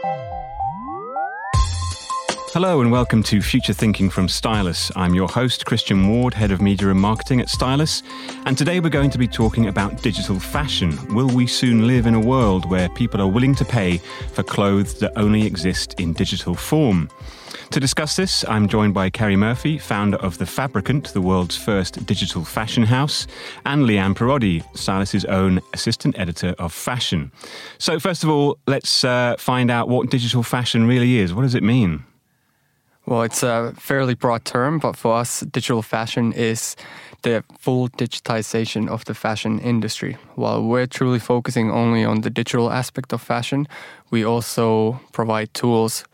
Thank. 0.00 0.47
Hello 2.54 2.80
and 2.80 2.90
welcome 2.90 3.22
to 3.24 3.42
Future 3.42 3.74
Thinking 3.74 4.08
from 4.08 4.26
Stylus. 4.26 4.90
I'm 4.96 5.14
your 5.14 5.28
host, 5.28 5.66
Christian 5.66 6.08
Ward, 6.08 6.32
Head 6.32 6.50
of 6.50 6.62
Media 6.62 6.88
and 6.88 6.98
Marketing 6.98 7.42
at 7.42 7.50
Stylus. 7.50 8.02
And 8.46 8.56
today 8.56 8.80
we're 8.80 8.88
going 8.88 9.10
to 9.10 9.18
be 9.18 9.28
talking 9.28 9.66
about 9.66 10.02
digital 10.02 10.40
fashion. 10.40 10.96
Will 11.14 11.28
we 11.28 11.46
soon 11.46 11.86
live 11.86 12.06
in 12.06 12.14
a 12.14 12.20
world 12.20 12.68
where 12.70 12.88
people 12.88 13.20
are 13.20 13.28
willing 13.28 13.54
to 13.56 13.66
pay 13.66 13.98
for 14.32 14.42
clothes 14.42 14.98
that 15.00 15.12
only 15.16 15.44
exist 15.44 16.00
in 16.00 16.14
digital 16.14 16.54
form? 16.54 17.10
To 17.72 17.80
discuss 17.80 18.16
this, 18.16 18.46
I'm 18.48 18.66
joined 18.66 18.94
by 18.94 19.10
Kerry 19.10 19.36
Murphy, 19.36 19.76
founder 19.76 20.16
of 20.16 20.38
The 20.38 20.46
Fabricant, 20.46 21.12
the 21.12 21.20
world's 21.20 21.56
first 21.56 22.06
digital 22.06 22.46
fashion 22.46 22.84
house, 22.84 23.26
and 23.66 23.84
Lianne 23.84 24.14
Piroddi, 24.14 24.64
Stylus's 24.74 25.26
own 25.26 25.60
assistant 25.74 26.18
editor 26.18 26.54
of 26.58 26.72
fashion. 26.72 27.30
So, 27.76 28.00
first 28.00 28.24
of 28.24 28.30
all, 28.30 28.58
let's 28.66 29.04
uh, 29.04 29.36
find 29.38 29.70
out 29.70 29.90
what 29.90 30.08
digital 30.08 30.42
fashion 30.42 30.86
really 30.86 31.18
is. 31.18 31.34
What 31.34 31.42
does 31.42 31.54
it 31.54 31.62
mean? 31.62 32.04
Well, 33.08 33.22
it's 33.22 33.42
a 33.42 33.72
fairly 33.74 34.12
broad 34.12 34.44
term, 34.44 34.78
but 34.78 34.94
for 34.94 35.14
us, 35.14 35.40
digital 35.40 35.80
fashion 35.80 36.34
is 36.34 36.76
the 37.22 37.42
full 37.58 37.88
digitization 37.88 38.86
of 38.86 39.06
the 39.06 39.14
fashion 39.14 39.58
industry. 39.60 40.18
While 40.34 40.62
we're 40.64 40.86
truly 40.86 41.18
focusing 41.18 41.70
only 41.70 42.04
on 42.04 42.20
the 42.20 42.28
digital 42.28 42.70
aspect 42.70 43.14
of 43.14 43.22
fashion, 43.22 43.66
we 44.10 44.26
also 44.26 45.00
provide 45.12 45.54
tools 45.54 46.04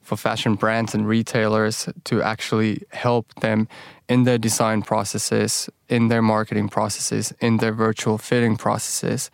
for 0.00 0.16
fashion 0.16 0.54
brands 0.54 0.94
and 0.94 1.08
retailers 1.08 1.88
to 2.04 2.22
actually 2.22 2.84
help 2.92 3.34
them 3.40 3.66
in 4.08 4.22
their 4.22 4.38
design 4.38 4.82
processes, 4.82 5.68
in 5.88 6.06
their 6.06 6.22
marketing 6.22 6.68
processes, 6.68 7.34
in 7.40 7.56
their 7.56 7.72
virtual 7.72 8.16
fitting 8.16 8.56
processes. 8.56 9.28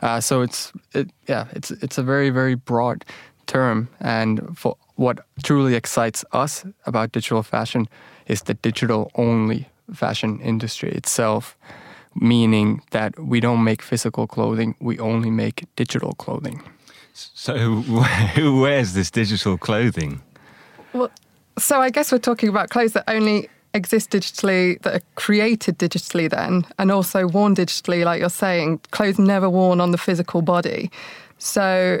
Uh, 0.00 0.18
so 0.18 0.40
it's 0.40 0.72
it, 0.94 1.10
yeah, 1.28 1.44
it's 1.52 1.70
it's 1.72 1.98
a 1.98 2.02
very 2.02 2.30
very 2.30 2.54
broad 2.54 3.04
term, 3.46 3.88
and 4.00 4.56
for 4.56 4.78
what 4.96 5.24
truly 5.42 5.74
excites 5.74 6.24
us 6.32 6.64
about 6.86 7.12
digital 7.12 7.42
fashion 7.42 7.88
is 8.26 8.42
the 8.42 8.54
digital 8.54 9.10
only 9.14 9.68
fashion 9.92 10.40
industry 10.40 10.90
itself, 10.92 11.56
meaning 12.14 12.82
that 12.90 13.18
we 13.18 13.40
don't 13.40 13.64
make 13.64 13.82
physical 13.82 14.26
clothing, 14.26 14.74
we 14.80 14.98
only 14.98 15.30
make 15.30 15.64
digital 15.76 16.12
clothing. 16.12 16.62
So, 17.12 17.54
who 18.34 18.60
wears 18.60 18.94
this 18.94 19.10
digital 19.10 19.58
clothing? 19.58 20.20
Well, 20.92 21.10
so 21.58 21.80
I 21.80 21.90
guess 21.90 22.10
we're 22.10 22.18
talking 22.18 22.48
about 22.48 22.70
clothes 22.70 22.92
that 22.92 23.04
only 23.08 23.48
exist 23.74 24.10
digitally, 24.10 24.80
that 24.82 24.94
are 24.94 25.04
created 25.16 25.78
digitally, 25.78 26.30
then, 26.30 26.64
and 26.78 26.90
also 26.90 27.26
worn 27.26 27.54
digitally, 27.54 28.04
like 28.04 28.20
you're 28.20 28.30
saying, 28.30 28.78
clothes 28.92 29.18
never 29.18 29.50
worn 29.50 29.80
on 29.80 29.90
the 29.90 29.98
physical 29.98 30.42
body. 30.42 30.90
So, 31.38 32.00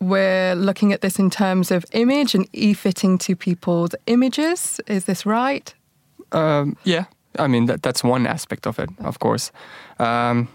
we're 0.00 0.54
looking 0.54 0.92
at 0.92 1.02
this 1.02 1.18
in 1.18 1.30
terms 1.30 1.70
of 1.70 1.84
image 1.92 2.34
and 2.34 2.48
e-fitting 2.52 3.18
to 3.18 3.36
people's 3.36 3.94
images. 4.06 4.80
Is 4.86 5.04
this 5.04 5.26
right? 5.26 5.74
Um, 6.32 6.76
yeah, 6.84 7.04
I 7.38 7.46
mean 7.46 7.66
that, 7.66 7.82
that's 7.82 8.02
one 8.02 8.26
aspect 8.26 8.66
of 8.66 8.78
it, 8.78 8.88
of 9.00 9.18
course. 9.18 9.52
Um, 9.98 10.48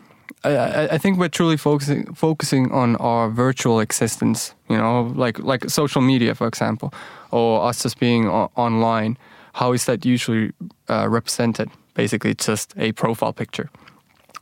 I, 0.44 0.88
I, 0.92 0.98
think 0.98 1.18
we're 1.18 1.30
truly 1.30 1.58
focusing 1.58 2.14
focusing 2.14 2.72
on 2.72 2.96
our 2.98 3.30
virtual 3.30 3.80
existence. 3.80 4.54
You 4.70 4.78
know, 4.78 5.14
like 5.16 5.40
like 5.40 5.70
social 5.70 6.02
media, 6.02 6.36
for 6.36 6.48
example, 6.48 6.94
or 7.32 7.68
us 7.68 7.84
just 7.84 8.00
being 8.00 8.28
o- 8.28 8.52
online. 8.56 9.18
How 9.54 9.74
is 9.74 9.86
that 9.86 10.06
usually 10.06 10.52
uh, 10.90 11.08
represented? 11.10 11.70
Basically, 11.94 12.36
just 12.36 12.74
a 12.78 12.92
profile 12.92 13.34
picture. 13.34 13.70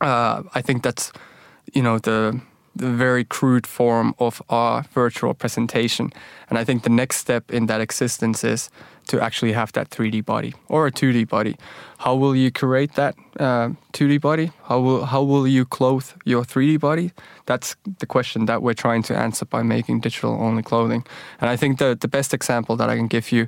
Uh, 0.00 0.42
I 0.54 0.62
think 0.62 0.82
that's 0.82 1.12
you 1.72 1.82
know 1.82 1.98
the 1.98 2.40
the 2.76 2.90
very 2.90 3.24
crude 3.24 3.66
form 3.66 4.14
of 4.18 4.42
our 4.48 4.84
virtual 4.92 5.34
presentation. 5.34 6.12
And 6.48 6.58
I 6.58 6.64
think 6.64 6.82
the 6.82 6.90
next 6.90 7.16
step 7.16 7.50
in 7.50 7.66
that 7.66 7.80
existence 7.80 8.44
is 8.44 8.70
to 9.06 9.20
actually 9.20 9.52
have 9.52 9.72
that 9.72 9.90
3D 9.90 10.24
body 10.24 10.54
or 10.68 10.86
a 10.86 10.92
2D 10.92 11.28
body. 11.28 11.56
How 11.98 12.14
will 12.14 12.34
you 12.34 12.50
create 12.50 12.94
that 12.94 13.14
uh, 13.38 13.70
2D 13.92 14.20
body? 14.20 14.50
How 14.64 14.80
will 14.80 15.04
how 15.04 15.22
will 15.22 15.46
you 15.46 15.64
clothe 15.64 16.06
your 16.24 16.44
3D 16.44 16.80
body? 16.80 17.12
That's 17.46 17.76
the 17.98 18.06
question 18.06 18.46
that 18.46 18.62
we're 18.62 18.74
trying 18.74 19.02
to 19.04 19.16
answer 19.16 19.44
by 19.44 19.62
making 19.62 20.00
digital 20.00 20.32
only 20.32 20.62
clothing. 20.62 21.04
And 21.40 21.50
I 21.50 21.56
think 21.56 21.78
the 21.78 21.96
the 22.00 22.08
best 22.08 22.34
example 22.34 22.76
that 22.76 22.88
I 22.88 22.96
can 22.96 23.08
give 23.08 23.30
you 23.32 23.46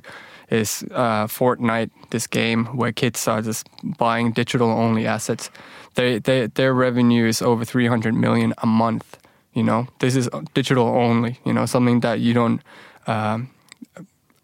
is 0.49 0.83
uh, 0.91 1.27
Fortnite, 1.27 1.91
this 2.09 2.27
game 2.27 2.65
where 2.77 2.91
kids 2.91 3.27
are 3.27 3.41
just 3.41 3.67
buying 3.83 4.31
digital 4.31 4.69
only 4.69 5.05
assets. 5.05 5.49
They, 5.95 6.19
they, 6.19 6.47
their 6.47 6.73
revenue 6.73 7.27
is 7.27 7.41
over 7.41 7.65
300 7.65 8.13
million 8.13 8.53
a 8.59 8.67
month. 8.67 9.17
You 9.53 9.63
know, 9.63 9.87
this 9.99 10.15
is 10.15 10.29
digital 10.53 10.87
only. 10.87 11.39
You 11.45 11.53
know, 11.53 11.65
something 11.65 12.01
that 12.01 12.19
you 12.19 12.33
don't. 12.33 12.61
Um, 13.07 13.49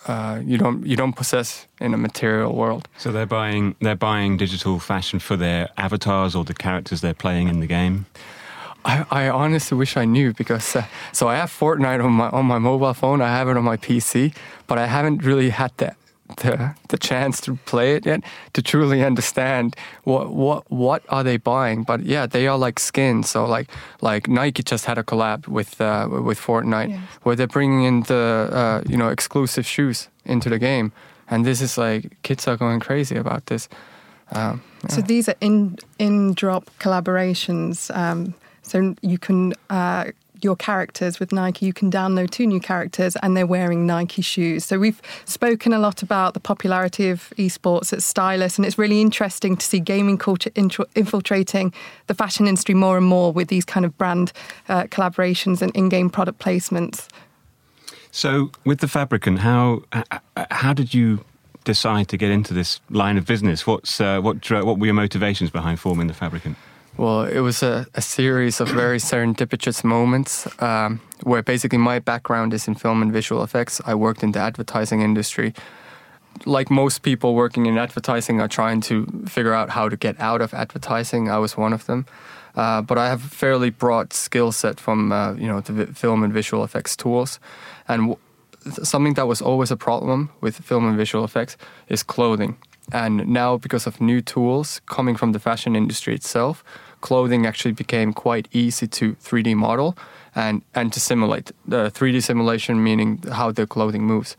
uh, 0.06 0.41
you 0.44 0.58
don't 0.58 0.86
you 0.86 0.97
don't 0.97 1.14
possess 1.14 1.66
in 1.80 1.94
a 1.94 1.97
material 1.97 2.53
world. 2.53 2.90
So 2.97 3.12
they're 3.12 3.25
buying 3.25 3.75
they're 3.80 3.96
buying 3.96 4.35
digital 4.35 4.80
fashion 4.80 5.20
for 5.20 5.38
their 5.38 5.70
avatars 5.78 6.35
or 6.35 6.44
the 6.44 6.53
characters 6.53 7.00
they're 7.00 7.14
playing 7.14 7.47
in 7.47 7.62
the 7.62 7.68
game. 7.68 8.06
I, 8.86 9.06
I 9.12 9.30
honestly 9.30 9.78
wish 9.78 9.98
I 9.98 10.06
knew 10.06 10.34
because 10.34 10.76
uh, 10.76 10.86
so 11.12 11.28
I 11.28 11.36
have 11.36 11.50
Fortnite 11.50 12.04
on 12.04 12.14
my 12.14 12.30
on 12.30 12.46
my 12.46 12.60
mobile 12.60 12.94
phone. 12.94 13.22
I 13.22 13.30
have 13.30 13.48
it 13.50 13.58
on 13.58 13.64
my 13.64 13.78
PC, 13.78 14.36
but 14.68 14.78
I 14.78 14.88
haven't 14.88 15.24
really 15.24 15.50
had 15.50 15.72
the 15.78 15.96
the, 16.38 16.76
the 16.90 16.98
chance 16.98 17.42
to 17.42 17.56
play 17.66 17.96
it 17.96 18.06
yet 18.06 18.24
to 18.54 18.62
truly 18.62 19.04
understand 19.04 19.76
what 20.04 20.32
what 20.34 20.70
what 20.72 21.04
are 21.10 21.24
they 21.24 21.38
buying. 21.38 21.84
But 21.84 22.02
yeah, 22.02 22.26
they 22.26 22.48
are 22.48 22.58
like 22.58 22.80
skins. 22.80 23.30
So 23.30 23.46
like 23.46 23.70
like 24.02 24.28
Nike 24.28 24.64
just 24.64 24.86
had 24.86 24.98
a 24.98 25.04
collab 25.04 25.48
with 25.48 25.80
uh, 25.80 26.08
with 26.10 26.40
Fortnite 26.40 26.90
yes. 26.90 27.00
where 27.24 27.36
they're 27.36 27.48
bringing 27.48 27.84
in 27.84 28.04
the 28.04 28.50
uh, 28.52 28.82
you 28.88 28.98
know 28.98 29.10
exclusive 29.10 29.66
shoes 29.66 30.10
into 30.26 30.50
the 30.50 30.60
game, 30.60 30.92
and 31.30 31.46
this 31.46 31.62
is 31.62 31.78
like 31.78 32.22
kids 32.24 32.48
are 32.48 32.58
going 32.58 32.80
crazy 32.80 33.16
about 33.16 33.46
this. 33.48 33.70
Um, 34.32 34.62
yeah. 34.84 34.90
So 34.90 35.02
these 35.02 35.30
are 35.30 35.36
in 35.42 35.78
in 36.00 36.34
drop 36.34 36.70
collaborations. 36.80 37.96
Um, 37.96 38.34
so 38.63 38.96
you 39.01 39.18
can 39.18 39.53
uh, 39.69 40.06
your 40.44 40.56
characters 40.56 41.19
with 41.19 41.31
Nike. 41.31 41.66
You 41.66 41.74
can 41.74 41.90
download 41.90 42.29
two 42.29 42.46
new 42.46 42.59
characters 42.59 43.16
and 43.22 43.35
they're 43.35 43.47
wearing 43.47 43.85
Nike 43.85 44.22
shoes. 44.22 44.66
So 44.66 44.78
we've 44.78 45.01
spoken 45.25 45.74
a 45.74 45.79
lot 45.79 46.03
about 46.03 46.34
the 46.34 46.40
popularity 46.40 47.09
of 47.09 47.34
esports 47.38 47.94
at 47.94 48.03
Stylus, 48.03 48.57
and 48.57 48.66
it's 48.66 48.78
really 48.78 49.02
interesting 49.02 49.56
to 49.57 49.66
see 49.66 49.79
gaming 49.79 50.18
culture 50.18 50.52
infiltrating 50.56 51.73
the 52.07 52.13
fashion 52.13 52.47
industry 52.47 52.75
more 52.75 52.97
and 52.97 53.06
more 53.06 53.31
with 53.31 53.47
these 53.47 53.66
kind 53.66 53.85
of 53.85 53.97
brand 53.97 54.34
uh, 54.69 54.84
collaborations 54.84 55.62
and 55.62 55.75
in-game 55.75 56.09
product 56.09 56.40
placements. 56.40 57.07
So, 58.12 58.52
with 58.63 58.79
the 58.79 58.88
Fabricant, 58.88 59.40
how 59.40 59.84
how 60.52 60.73
did 60.73 60.94
you 60.94 61.25
decide 61.63 62.09
to 62.09 62.18
get 62.18 62.29
into 62.29 62.53
this 62.53 62.79
line 62.91 63.18
of 63.18 63.25
business? 63.25 63.66
What's 63.66 64.00
uh, 64.00 64.22
what 64.22 64.47
what 64.52 64.78
were 64.78 64.85
your 64.85 64.94
motivations 64.94 65.50
behind 65.50 65.79
forming 65.79 66.07
the 66.07 66.13
Fabricant? 66.13 66.56
Well, 66.96 67.24
it 67.24 67.40
was 67.40 67.64
a, 67.64 67.88
a 67.96 68.02
series 68.02 68.62
of 68.62 68.70
very 68.70 69.00
serendipitous 69.00 69.84
moments 69.84 70.48
um, 70.62 71.02
where 71.24 71.42
basically 71.42 71.80
my 71.80 72.00
background 72.00 72.54
is 72.54 72.68
in 72.68 72.76
film 72.76 73.02
and 73.02 73.12
visual 73.12 73.44
effects. 73.44 73.81
I 73.86 73.96
worked 73.96 74.22
in 74.24 74.31
the 74.31 74.40
advertising 74.40 75.02
industry. 75.02 75.53
Like 76.46 76.70
most 76.70 77.02
people 77.02 77.34
working 77.34 77.66
in 77.66 77.78
advertising 77.78 78.40
are 78.42 78.48
trying 78.48 78.82
to 78.82 79.08
figure 79.28 79.53
out 79.53 79.72
how 79.72 79.90
to 79.90 79.98
get 79.98 80.20
out 80.20 80.42
of 80.42 80.53
advertising. 80.53 81.30
I 81.30 81.40
was 81.40 81.58
one 81.58 81.74
of 81.74 81.86
them. 81.88 82.06
Uh, 82.56 82.82
but 82.82 83.00
I 83.00 83.08
have 83.09 83.26
a 83.26 83.30
fairly 83.30 83.72
broad 83.72 84.14
skill 84.14 84.52
set 84.52 84.80
from 84.80 85.12
uh, 85.12 85.34
you 85.34 85.48
know 85.48 85.62
the 85.62 85.88
film 85.88 86.24
and 86.24 86.32
visual 86.32 86.64
effects 86.64 86.96
tools, 86.96 87.40
and 87.88 88.16
something 88.84 89.16
that 89.16 89.28
was 89.28 89.42
always 89.42 89.72
a 89.72 89.78
problem 89.78 90.30
with 90.40 90.58
film 90.58 90.88
and 90.88 90.96
visual 90.96 91.24
effects 91.24 91.58
is 91.90 92.03
clothing. 92.03 92.58
And 92.92 93.28
now, 93.28 93.58
because 93.58 93.88
of 93.88 94.02
new 94.02 94.22
tools 94.22 94.82
coming 94.88 95.16
from 95.16 95.32
the 95.32 95.40
fashion 95.40 95.76
industry 95.76 96.14
itself, 96.14 96.64
clothing 97.02 97.46
actually 97.46 97.72
became 97.72 98.14
quite 98.14 98.48
easy 98.52 98.88
to 98.88 99.14
3D 99.16 99.56
model 99.56 99.97
and, 100.35 100.62
and 100.76 100.91
to 100.94 101.00
simulate. 101.00 101.52
The 101.68 101.91
3D 101.91 102.24
simulation 102.24 102.84
meaning 102.84 103.24
how 103.32 103.52
the 103.52 103.66
clothing 103.68 104.03
moves. 104.03 104.35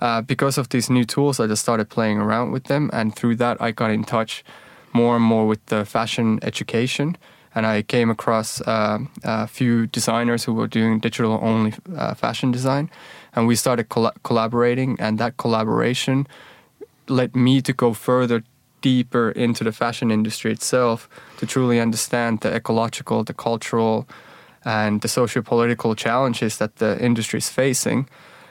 Uh, 0.00 0.20
because 0.20 0.58
of 0.58 0.68
these 0.68 0.90
new 0.90 1.04
tools, 1.04 1.40
I 1.40 1.46
just 1.46 1.62
started 1.62 1.88
playing 1.88 2.18
around 2.18 2.52
with 2.52 2.64
them, 2.64 2.90
and 2.92 3.14
through 3.14 3.36
that, 3.36 3.60
I 3.62 3.70
got 3.70 3.90
in 3.90 4.04
touch 4.04 4.44
more 4.92 5.16
and 5.16 5.24
more 5.24 5.46
with 5.46 5.64
the 5.66 5.84
fashion 5.84 6.38
education. 6.42 7.16
And 7.54 7.64
I 7.64 7.80
came 7.80 8.10
across 8.10 8.60
uh, 8.60 8.98
a 9.24 9.46
few 9.46 9.86
designers 9.86 10.44
who 10.44 10.52
were 10.52 10.66
doing 10.66 11.00
digital 11.00 11.40
only 11.42 11.72
uh, 11.96 12.12
fashion 12.12 12.52
design, 12.52 12.90
and 13.34 13.46
we 13.46 13.56
started 13.56 13.88
col- 13.88 14.12
collaborating. 14.22 14.96
And 15.00 15.18
that 15.18 15.38
collaboration 15.38 16.26
led 17.08 17.34
me 17.34 17.60
to 17.62 17.72
go 17.72 17.92
further 17.92 18.42
deeper 18.80 19.30
into 19.30 19.64
the 19.64 19.72
fashion 19.72 20.10
industry 20.10 20.52
itself 20.52 21.08
to 21.38 21.46
truly 21.46 21.80
understand 21.80 22.40
the 22.40 22.54
ecological, 22.54 23.24
the 23.24 23.34
cultural, 23.34 24.06
and 24.64 25.00
the 25.00 25.08
socio-political 25.08 25.94
challenges 25.94 26.58
that 26.58 26.76
the 26.76 27.02
industry 27.04 27.38
is 27.38 27.48
facing. 27.48 28.08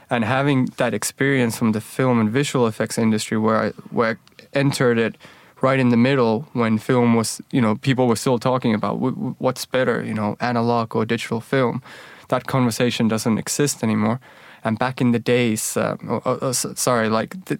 And 0.10 0.24
having 0.24 0.66
that 0.78 0.94
experience 0.94 1.58
from 1.58 1.72
the 1.72 1.82
film 1.82 2.20
and 2.20 2.30
visual 2.30 2.68
effects 2.68 2.98
industry, 2.98 3.38
where 3.38 3.58
I, 3.58 3.70
where 3.92 4.12
I 4.12 4.44
entered 4.54 4.98
it 4.98 5.16
right 5.62 5.80
in 5.80 5.90
the 5.90 5.98
middle 5.98 6.48
when 6.54 6.78
film 6.78 7.16
was, 7.16 7.42
you 7.52 7.62
know, 7.62 7.76
people 7.76 8.08
were 8.08 8.16
still 8.16 8.38
talking 8.38 8.74
about 8.74 8.96
what's 9.40 9.66
better, 9.66 10.04
you 10.04 10.14
know, 10.14 10.36
analog 10.40 10.96
or 10.96 11.06
digital 11.06 11.42
film. 11.42 11.82
That 12.28 12.46
conversation 12.46 13.08
doesn't 13.08 13.38
exist 13.38 13.84
anymore. 13.84 14.20
And 14.64 14.78
back 14.78 15.02
in 15.02 15.12
the 15.12 15.20
days, 15.20 15.78
uh, 15.78 15.96
oh, 16.08 16.22
oh, 16.26 16.40
oh 16.42 16.52
sorry, 16.52 17.10
like 17.10 17.46
the, 17.46 17.60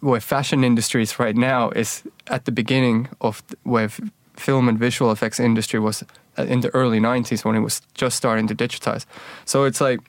where 0.00 0.20
fashion 0.20 0.64
industries 0.64 1.18
right 1.18 1.36
now 1.36 1.70
is 1.70 2.02
at 2.26 2.44
the 2.44 2.52
beginning 2.52 3.08
of 3.20 3.42
where 3.62 3.90
film 4.36 4.68
and 4.68 4.78
visual 4.78 5.10
effects 5.10 5.40
industry 5.40 5.80
was 5.80 6.04
uh, 6.38 6.44
in 6.44 6.60
the 6.60 6.68
early 6.74 7.00
90s 7.00 7.44
when 7.44 7.56
it 7.56 7.60
was 7.60 7.82
just 7.94 8.16
starting 8.16 8.46
to 8.46 8.54
digitize. 8.54 9.04
So 9.44 9.64
it's 9.64 9.80
like 9.80 10.00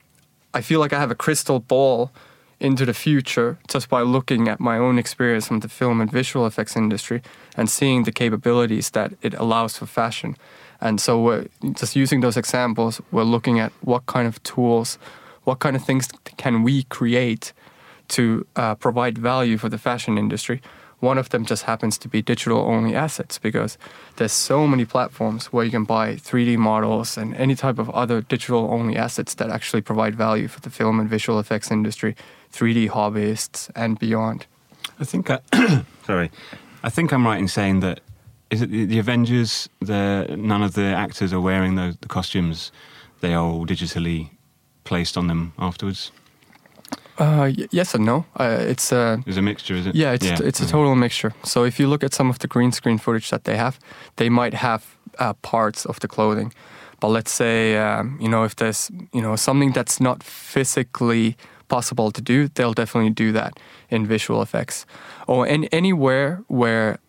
I 0.53 0.61
feel 0.61 0.79
like 0.79 0.93
I 0.93 0.99
have 0.99 1.11
a 1.11 1.15
crystal 1.15 1.59
ball 1.59 2.11
into 2.59 2.85
the 2.85 2.93
future 2.93 3.57
just 3.67 3.89
by 3.89 4.01
looking 4.01 4.47
at 4.47 4.59
my 4.59 4.77
own 4.77 4.99
experience 4.99 5.47
from 5.47 5.59
the 5.59 5.69
film 5.69 6.01
and 6.01 6.11
visual 6.11 6.45
effects 6.45 6.75
industry 6.75 7.21
and 7.55 7.69
seeing 7.69 8.03
the 8.03 8.11
capabilities 8.11 8.89
that 8.91 9.13
it 9.21 9.33
allows 9.35 9.77
for 9.77 9.85
fashion. 9.85 10.35
And 10.81 10.99
so 10.99 11.21
we're 11.21 11.45
just 11.73 11.95
using 11.95 12.21
those 12.21 12.37
examples, 12.37 13.01
we're 13.11 13.23
looking 13.23 13.59
at 13.59 13.71
what 13.81 14.05
kind 14.05 14.27
of 14.27 14.41
tools, 14.43 14.97
what 15.43 15.59
kind 15.59 15.75
of 15.75 15.83
things 15.83 16.09
can 16.37 16.63
we 16.63 16.83
create 16.83 17.53
to 18.09 18.45
uh, 18.55 18.75
provide 18.75 19.17
value 19.17 19.57
for 19.57 19.69
the 19.69 19.77
fashion 19.77 20.17
industry. 20.17 20.61
One 20.99 21.17
of 21.17 21.29
them 21.29 21.45
just 21.45 21.63
happens 21.63 21.97
to 21.99 22.09
be 22.09 22.21
digital 22.21 22.59
only 22.59 22.93
assets 22.93 23.37
because 23.39 23.77
there's 24.17 24.33
so 24.33 24.67
many 24.67 24.83
platforms 24.83 25.47
where 25.53 25.63
you 25.63 25.71
can 25.71 25.85
buy 25.85 26.15
3D 26.15 26.57
models 26.57 27.17
and 27.17 27.33
any 27.35 27.55
type 27.55 27.79
of 27.79 27.89
other 27.91 28.21
digital 28.21 28.69
only 28.71 28.97
assets 28.97 29.33
that 29.35 29.49
actually 29.49 29.81
provide 29.81 30.15
value 30.15 30.49
for 30.49 30.59
the 30.59 30.69
film 30.69 30.99
and 30.99 31.09
visual 31.09 31.39
effects 31.39 31.71
industry, 31.71 32.15
3D 32.51 32.89
hobbyists, 32.89 33.69
and 33.75 33.97
beyond. 33.97 34.45
I 34.99 35.05
think, 35.05 35.29
I, 35.29 35.39
sorry, 36.05 36.31
I 36.83 36.89
think 36.89 37.13
I'm 37.13 37.25
right 37.25 37.39
in 37.39 37.47
saying 37.47 37.79
that 37.79 38.01
is 38.49 38.61
it 38.61 38.69
the 38.69 38.99
Avengers? 38.99 39.69
The 39.79 40.35
none 40.37 40.63
of 40.63 40.73
the 40.73 40.85
actors 40.85 41.31
are 41.31 41.39
wearing 41.39 41.75
the, 41.75 41.97
the 42.01 42.07
costumes; 42.07 42.71
they 43.21 43.33
are 43.33 43.43
all 43.43 43.65
digitally 43.65 44.31
placed 44.83 45.17
on 45.17 45.27
them 45.27 45.53
afterwards. 45.59 46.11
Uh, 47.19 47.51
yes 47.71 47.93
and 47.93 48.05
no. 48.05 48.25
Uh, 48.39 48.57
it's 48.61 48.91
a. 48.93 49.21
It's 49.27 49.37
a 49.37 49.41
mixture, 49.41 49.75
is 49.75 49.85
it? 49.85 49.95
Yeah, 49.95 50.13
it's 50.13 50.25
yeah. 50.25 50.37
it's 50.41 50.61
a 50.61 50.67
total 50.67 50.95
mixture. 50.95 51.33
So 51.43 51.65
if 51.65 51.79
you 51.79 51.89
look 51.89 52.03
at 52.03 52.13
some 52.13 52.29
of 52.29 52.39
the 52.39 52.47
green 52.47 52.71
screen 52.71 52.97
footage 52.97 53.29
that 53.29 53.43
they 53.43 53.57
have, 53.57 53.77
they 54.15 54.29
might 54.29 54.53
have 54.53 54.81
uh, 55.19 55.33
parts 55.33 55.85
of 55.85 55.99
the 55.99 56.07
clothing, 56.07 56.53
but 57.01 57.09
let's 57.09 57.31
say 57.31 57.77
um, 57.77 58.17
you 58.21 58.29
know 58.29 58.45
if 58.45 58.55
there's 58.55 58.89
you 59.13 59.21
know 59.21 59.35
something 59.35 59.73
that's 59.73 59.99
not 59.99 60.23
physically 60.23 61.35
possible 61.67 62.09
to 62.11 62.21
do, 62.21 62.47
they'll 62.47 62.73
definitely 62.73 63.11
do 63.11 63.31
that 63.33 63.59
in 63.89 64.07
visual 64.07 64.41
effects, 64.41 64.85
or 65.27 65.45
in 65.45 65.65
anywhere 65.65 66.41
where 66.47 66.99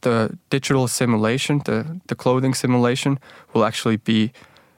the 0.00 0.38
digital 0.48 0.88
simulation, 0.88 1.60
the 1.64 2.00
the 2.06 2.14
clothing 2.14 2.54
simulation, 2.54 3.18
will 3.52 3.64
actually 3.64 3.98
be 3.98 4.32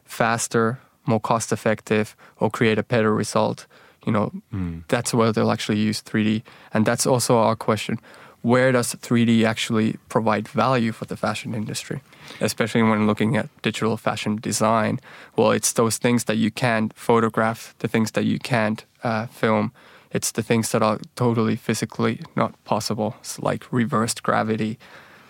faster, 0.04 0.80
more 1.06 1.20
cost 1.20 1.52
effective, 1.52 2.16
or 2.40 2.50
create 2.50 2.78
a 2.78 2.82
better 2.82 3.14
result 3.14 3.66
you 4.06 4.12
know, 4.12 4.32
mm. 4.52 4.82
that's 4.88 5.14
where 5.14 5.32
they'll 5.32 5.50
actually 5.50 5.78
use 5.78 6.02
3D. 6.02 6.42
And 6.72 6.86
that's 6.86 7.06
also 7.06 7.38
our 7.38 7.56
question. 7.56 7.98
Where 8.42 8.72
does 8.72 8.94
3D 8.94 9.44
actually 9.44 9.96
provide 10.08 10.46
value 10.48 10.92
for 10.92 11.06
the 11.06 11.16
fashion 11.16 11.54
industry? 11.54 12.02
Especially 12.40 12.82
when 12.82 13.06
looking 13.06 13.36
at 13.36 13.48
digital 13.62 13.96
fashion 13.96 14.36
design. 14.36 15.00
Well, 15.36 15.52
it's 15.52 15.72
those 15.72 15.96
things 15.96 16.24
that 16.24 16.36
you 16.36 16.50
can't 16.50 16.92
photograph, 16.94 17.74
the 17.78 17.88
things 17.88 18.10
that 18.12 18.24
you 18.24 18.38
can't 18.38 18.84
uh, 19.02 19.26
film. 19.26 19.72
It's 20.10 20.30
the 20.30 20.42
things 20.42 20.70
that 20.72 20.82
are 20.82 21.00
totally 21.16 21.56
physically 21.56 22.20
not 22.36 22.52
possible, 22.64 23.16
it's 23.20 23.38
like 23.40 23.64
reversed 23.72 24.22
gravity, 24.22 24.78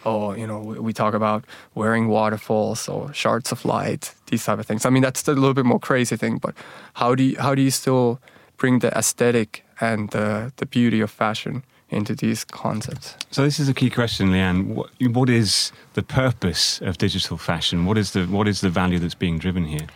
or 0.05 0.37
you 0.37 0.47
know 0.47 0.59
we 0.59 0.93
talk 0.93 1.15
about 1.15 1.45
wearing 1.75 2.09
waterfalls 2.09 2.89
or 2.89 3.13
shards 3.13 3.51
of 3.53 3.65
light 3.65 4.15
these 4.27 4.45
type 4.45 4.59
of 4.59 4.67
things 4.67 4.85
i 4.85 4.91
mean 4.91 5.03
that's 5.03 5.27
a 5.27 5.33
little 5.33 5.55
bit 5.55 5.65
more 5.65 5.81
crazy 5.81 6.17
thing 6.17 6.39
but 6.39 6.55
how 6.95 7.15
do 7.15 7.23
you 7.23 7.37
how 7.39 7.55
do 7.55 7.63
you 7.63 7.71
still 7.71 8.21
bring 8.57 8.81
the 8.81 8.97
aesthetic 8.97 9.65
and 9.81 10.11
the, 10.11 10.53
the 10.57 10.67
beauty 10.67 11.01
of 11.01 11.11
fashion 11.11 11.63
into 11.91 12.15
these 12.15 12.45
concepts. 12.45 13.17
So 13.31 13.43
this 13.43 13.61
is 13.61 13.69
a 13.69 13.75
key 13.75 13.91
question, 13.91 14.31
Lianne. 14.31 14.67
What, 14.67 14.91
what 15.01 15.31
is 15.31 15.73
the 15.95 16.03
purpose 16.03 16.81
of 16.81 16.99
digital 16.99 17.37
fashion? 17.37 17.87
What 17.87 17.99
is 17.99 18.13
the 18.13 18.25
what 18.27 18.49
is 18.49 18.61
the 18.61 18.71
value 18.71 18.99
that's 18.99 19.15
being 19.15 19.39
driven 19.39 19.65
here? 19.65 19.87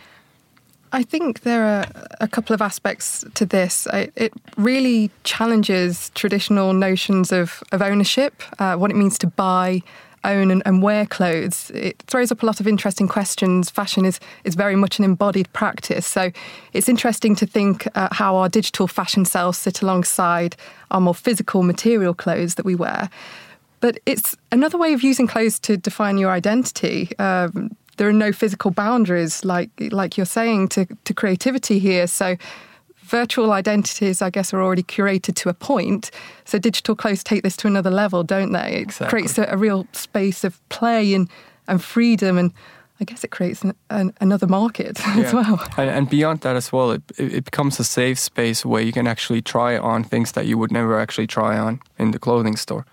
I 0.91 1.03
think 1.03 1.41
there 1.41 1.65
are 1.65 1.85
a 2.19 2.27
couple 2.27 2.53
of 2.53 2.61
aspects 2.61 3.23
to 3.35 3.45
this. 3.45 3.87
It 3.93 4.33
really 4.57 5.11
challenges 5.23 6.09
traditional 6.15 6.73
notions 6.73 7.31
of, 7.31 7.61
of 7.71 7.81
ownership, 7.81 8.41
uh, 8.57 8.75
what 8.75 8.89
it 8.89 8.95
means 8.95 9.19
to 9.19 9.27
buy, 9.27 9.83
own 10.23 10.51
and, 10.51 10.61
and, 10.65 10.83
wear 10.83 11.05
clothes, 11.05 11.71
it 11.73 12.01
throws 12.07 12.31
up 12.31 12.43
a 12.43 12.45
lot 12.45 12.59
of 12.59 12.67
interesting 12.67 13.07
questions. 13.07 13.69
Fashion 13.69 14.05
is, 14.05 14.19
is 14.43 14.55
very 14.55 14.75
much 14.75 14.99
an 14.99 15.05
embodied 15.05 15.51
practice. 15.53 16.05
So 16.05 16.31
it's 16.73 16.89
interesting 16.89 17.35
to 17.35 17.45
think 17.45 17.87
uh, 17.95 18.09
how 18.11 18.35
our 18.35 18.49
digital 18.49 18.87
fashion 18.87 19.25
selves 19.25 19.57
sit 19.57 19.81
alongside 19.81 20.55
our 20.91 21.01
more 21.01 21.15
physical 21.15 21.63
material 21.63 22.13
clothes 22.13 22.55
that 22.55 22.65
we 22.65 22.75
wear. 22.75 23.09
But 23.79 23.99
it's 24.05 24.35
another 24.51 24.77
way 24.77 24.93
of 24.93 25.03
using 25.03 25.27
clothes 25.27 25.59
to 25.61 25.77
define 25.77 26.17
your 26.17 26.31
identity. 26.31 27.17
Um, 27.17 27.75
there 27.97 28.07
are 28.07 28.13
no 28.13 28.31
physical 28.31 28.71
boundaries, 28.71 29.43
like 29.43 29.69
like 29.91 30.17
you're 30.17 30.25
saying, 30.25 30.69
to, 30.69 30.85
to 31.03 31.13
creativity 31.13 31.79
here. 31.79 32.07
So 32.07 32.37
virtual 33.09 33.51
identities, 33.51 34.21
I 34.21 34.29
guess, 34.29 34.53
are 34.53 34.61
already 34.61 34.83
curated 34.83 35.35
to 35.35 35.49
a 35.49 35.53
point. 35.53 36.11
So 36.45 36.59
digital 36.59 36.95
clothes 36.95 37.23
take 37.23 37.43
this 37.43 37.57
to 37.57 37.67
another 37.67 37.91
level, 37.91 38.23
don't 38.23 38.51
they? 38.51 38.75
It 38.75 38.81
exactly. 38.81 39.09
creates 39.09 39.37
a, 39.37 39.45
a, 39.49 39.57
real 39.57 39.87
space 39.93 40.43
of 40.43 40.59
play 40.69 41.13
and, 41.13 41.27
and 41.67 41.83
freedom 41.83 42.37
and 42.37 42.53
I 43.01 43.05
guess 43.05 43.23
it 43.23 43.31
creates 43.31 43.63
an, 43.63 43.73
an, 43.89 44.13
another 44.19 44.45
market 44.45 44.99
yeah. 45.15 45.23
as 45.23 45.33
well. 45.33 45.65
And, 45.77 45.89
and, 45.89 46.09
beyond 46.09 46.41
that 46.41 46.55
as 46.55 46.71
well, 46.71 46.91
it, 46.91 47.01
it 47.17 47.45
becomes 47.45 47.79
a 47.79 47.83
safe 47.83 48.19
space 48.19 48.65
where 48.65 48.81
you 48.81 48.91
can 48.91 49.07
actually 49.07 49.41
try 49.41 49.77
on 49.77 50.03
things 50.03 50.33
that 50.33 50.45
you 50.45 50.57
would 50.57 50.71
never 50.71 50.99
actually 50.99 51.27
try 51.27 51.57
on 51.57 51.79
in 51.97 52.11
the 52.11 52.19
clothing 52.19 52.57
store. 52.57 52.85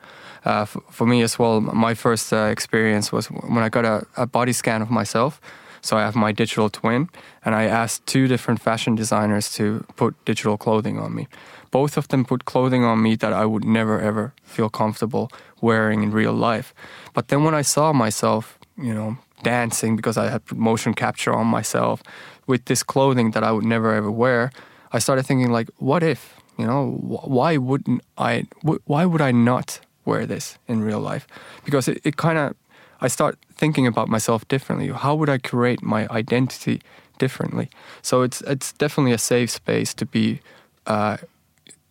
Uh, 0.44 0.64
for, 0.64 0.80
for, 0.92 1.06
me 1.06 1.22
as 1.22 1.40
well, 1.40 1.60
my 1.60 1.92
first 1.92 2.32
uh, 2.32 2.48
experience 2.52 3.10
was 3.10 3.26
when 3.26 3.64
I 3.64 3.68
got 3.68 3.84
a, 3.84 4.06
a 4.16 4.26
body 4.26 4.52
scan 4.52 4.80
of 4.80 4.90
myself 4.90 5.40
so 5.80 5.96
I 5.96 6.02
have 6.02 6.16
my 6.16 6.32
digital 6.32 6.68
twin, 6.70 7.08
and 7.44 7.54
I 7.54 7.64
asked 7.64 8.06
two 8.06 8.26
different 8.26 8.60
fashion 8.60 8.94
designers 8.94 9.52
to 9.54 9.84
put 9.96 10.22
digital 10.24 10.56
clothing 10.56 10.98
on 10.98 11.14
me. 11.14 11.28
Both 11.70 11.96
of 11.96 12.08
them 12.08 12.24
put 12.24 12.44
clothing 12.44 12.84
on 12.84 13.02
me 13.02 13.16
that 13.16 13.32
I 13.32 13.44
would 13.44 13.64
never 13.64 14.00
ever 14.00 14.32
feel 14.42 14.68
comfortable 14.68 15.30
wearing 15.60 16.02
in 16.02 16.10
real 16.10 16.32
life. 16.32 16.74
But 17.12 17.28
then 17.28 17.44
when 17.44 17.54
I 17.54 17.62
saw 17.62 17.92
myself, 17.92 18.58
you 18.76 18.94
know, 18.94 19.18
dancing 19.42 19.96
because 19.96 20.16
I 20.16 20.28
had 20.30 20.42
motion 20.52 20.94
capture 20.94 21.32
on 21.32 21.46
myself 21.46 22.02
with 22.46 22.64
this 22.64 22.82
clothing 22.82 23.32
that 23.32 23.42
I 23.42 23.52
would 23.52 23.64
never 23.64 23.94
ever 23.94 24.10
wear, 24.10 24.50
I 24.92 24.98
started 24.98 25.26
thinking 25.26 25.50
like, 25.50 25.68
what 25.78 26.02
if? 26.02 26.34
You 26.58 26.66
know, 26.66 26.92
why 27.00 27.58
wouldn't 27.58 28.02
I? 28.16 28.44
Why 28.62 29.04
would 29.04 29.20
I 29.20 29.30
not 29.32 29.80
wear 30.04 30.24
this 30.24 30.58
in 30.66 30.82
real 30.82 31.00
life? 31.00 31.26
Because 31.64 31.86
it, 31.88 32.00
it 32.04 32.16
kind 32.16 32.38
of 32.38 32.54
I 33.00 33.08
start 33.08 33.38
thinking 33.54 33.86
about 33.86 34.08
myself 34.08 34.46
differently. 34.48 34.88
How 34.88 35.14
would 35.14 35.28
I 35.28 35.38
create 35.38 35.82
my 35.82 36.06
identity 36.08 36.80
differently? 37.18 37.68
So 38.02 38.22
it's 38.22 38.40
it's 38.42 38.72
definitely 38.72 39.12
a 39.12 39.18
safe 39.18 39.50
space 39.50 39.94
to 39.94 40.06
be 40.06 40.40
uh, 40.86 41.16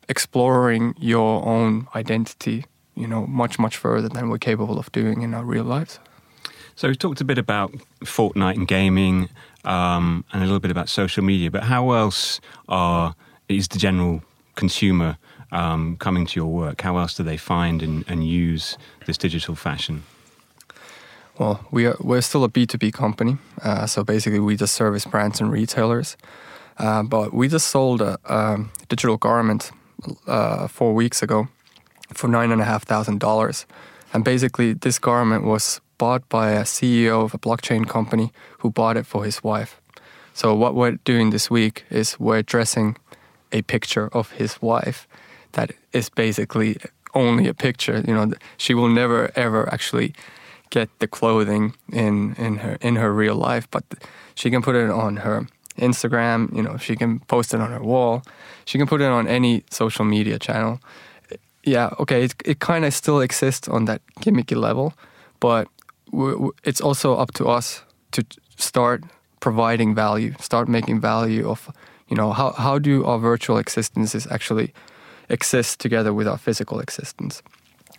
exploring 0.10 0.96
your 0.98 1.46
own 1.46 1.88
identity. 1.96 2.66
You 2.96 3.08
know, 3.08 3.28
much 3.28 3.60
much 3.60 3.78
further 3.78 4.10
than 4.10 4.30
we're 4.30 4.38
capable 4.38 4.80
of 4.80 4.92
doing 4.92 5.22
in 5.22 5.34
our 5.34 5.44
real 5.44 5.66
lives. 5.66 6.00
So 6.76 6.90
we 6.90 6.96
talked 6.96 7.22
a 7.22 7.26
bit 7.26 7.38
about 7.38 7.72
Fortnite 8.04 8.56
and 8.56 8.68
gaming, 8.68 9.30
um, 9.64 10.26
and 10.34 10.42
a 10.42 10.46
little 10.46 10.60
bit 10.60 10.72
about 10.72 10.90
social 10.90 11.24
media. 11.24 11.52
But 11.52 11.64
how 11.64 11.92
else 11.92 12.42
are 12.68 13.16
is 13.48 13.68
the 13.68 13.80
general 13.80 14.24
consumer 14.56 15.18
um, 15.52 15.98
coming 15.98 16.26
to 16.26 16.40
your 16.40 16.52
work? 16.52 16.82
How 16.82 16.98
else 16.98 17.16
do 17.16 17.24
they 17.24 17.38
find 17.38 17.82
and, 17.84 18.04
and 18.08 18.28
use 18.28 18.78
this 19.06 19.18
digital 19.18 19.56
fashion? 19.56 20.04
Well, 21.38 21.66
we 21.70 21.86
are 21.86 21.98
we're 22.00 22.22
still 22.22 22.46
a 22.46 22.48
B 22.48 22.66
two 22.66 22.78
B 22.78 22.92
company, 22.92 23.38
uh, 23.62 23.88
so 23.88 24.04
basically 24.06 24.40
we 24.40 24.56
just 24.56 24.74
service 24.74 25.06
brands 25.06 25.42
and 25.42 25.52
retailers. 25.52 26.16
Uh, 26.78 27.04
but 27.04 27.34
we 27.34 27.50
just 27.50 27.68
sold 27.68 28.02
a, 28.02 28.18
a 28.26 28.66
digital 28.88 29.18
garment 29.18 29.72
uh, 30.28 30.68
four 30.68 30.94
weeks 30.94 31.22
ago 31.22 31.48
for 32.14 32.30
nine 32.30 32.52
and 32.52 32.62
a 32.62 32.66
half 32.66 32.84
thousand 32.84 33.20
dollars, 33.20 33.66
and 34.14 34.24
basically 34.24 34.74
this 34.74 34.98
garment 34.98 35.44
was 35.44 35.82
bought 35.98 36.28
by 36.30 36.52
a 36.52 36.64
CEO 36.64 37.26
of 37.26 37.34
a 37.34 37.38
blockchain 37.38 37.86
company 37.86 38.32
who 38.60 38.70
bought 38.70 38.96
it 38.96 39.06
for 39.06 39.26
his 39.26 39.44
wife. 39.44 39.82
So 40.34 40.56
what 40.56 40.74
we're 40.74 41.00
doing 41.04 41.32
this 41.32 41.50
week 41.50 41.84
is 41.90 42.18
we're 42.20 42.44
dressing 42.44 42.98
a 43.52 43.62
picture 43.62 44.08
of 44.14 44.32
his 44.32 44.62
wife 44.62 45.06
that 45.52 45.72
is 45.92 46.10
basically 46.10 46.78
only 47.14 47.48
a 47.48 47.54
picture. 47.54 48.04
You 48.08 48.14
know, 48.14 48.32
she 48.58 48.74
will 48.74 48.90
never 48.90 49.32
ever 49.36 49.68
actually 49.74 50.14
get 50.80 50.90
the 51.00 51.08
clothing 51.08 51.74
in 51.92 52.36
in 52.46 52.58
her 52.58 52.78
in 52.82 52.96
her 52.98 53.12
real 53.24 53.38
life, 53.52 53.66
but 53.72 53.84
she 54.36 54.50
can 54.50 54.62
put 54.62 54.76
it 54.76 54.90
on 54.90 55.18
her 55.18 55.48
Instagram. 55.78 56.50
You 56.56 56.64
know, 56.64 56.78
she 56.78 56.96
can 56.96 57.20
post 57.28 57.54
it 57.54 57.60
on 57.62 57.72
her 57.72 57.84
wall. 57.84 58.22
She 58.66 58.78
can 58.78 58.88
put 58.88 59.02
it 59.02 59.12
on 59.12 59.28
any 59.28 59.64
social 59.70 60.06
media 60.06 60.38
channel. 60.40 60.80
Yeah, 61.64 61.90
okay, 62.00 62.24
it 62.26 62.34
it 62.46 62.60
kind 62.60 62.86
of 62.86 62.94
still 62.94 63.22
exists 63.22 63.70
on 63.70 63.86
that 63.86 64.02
gimmicky 64.22 64.56
level, 64.56 64.94
but 65.40 65.68
it's 66.64 66.82
also 66.82 67.22
up 67.22 67.32
to 67.34 67.58
us 67.58 67.84
to 68.12 68.22
start 68.58 69.04
providing 69.40 69.96
value, 69.96 70.34
start 70.40 70.68
making 70.68 71.02
value 71.02 71.50
of 71.50 71.70
You 72.08 72.16
know, 72.16 72.34
how, 72.34 72.52
how 72.52 72.80
do 72.80 73.04
our 73.06 73.20
virtual 73.20 73.58
existences 73.58 74.28
actually 74.30 74.74
exist 75.30 75.80
together 75.80 76.14
with 76.14 76.28
our 76.28 76.38
physical 76.38 76.80
existence? 76.80 77.42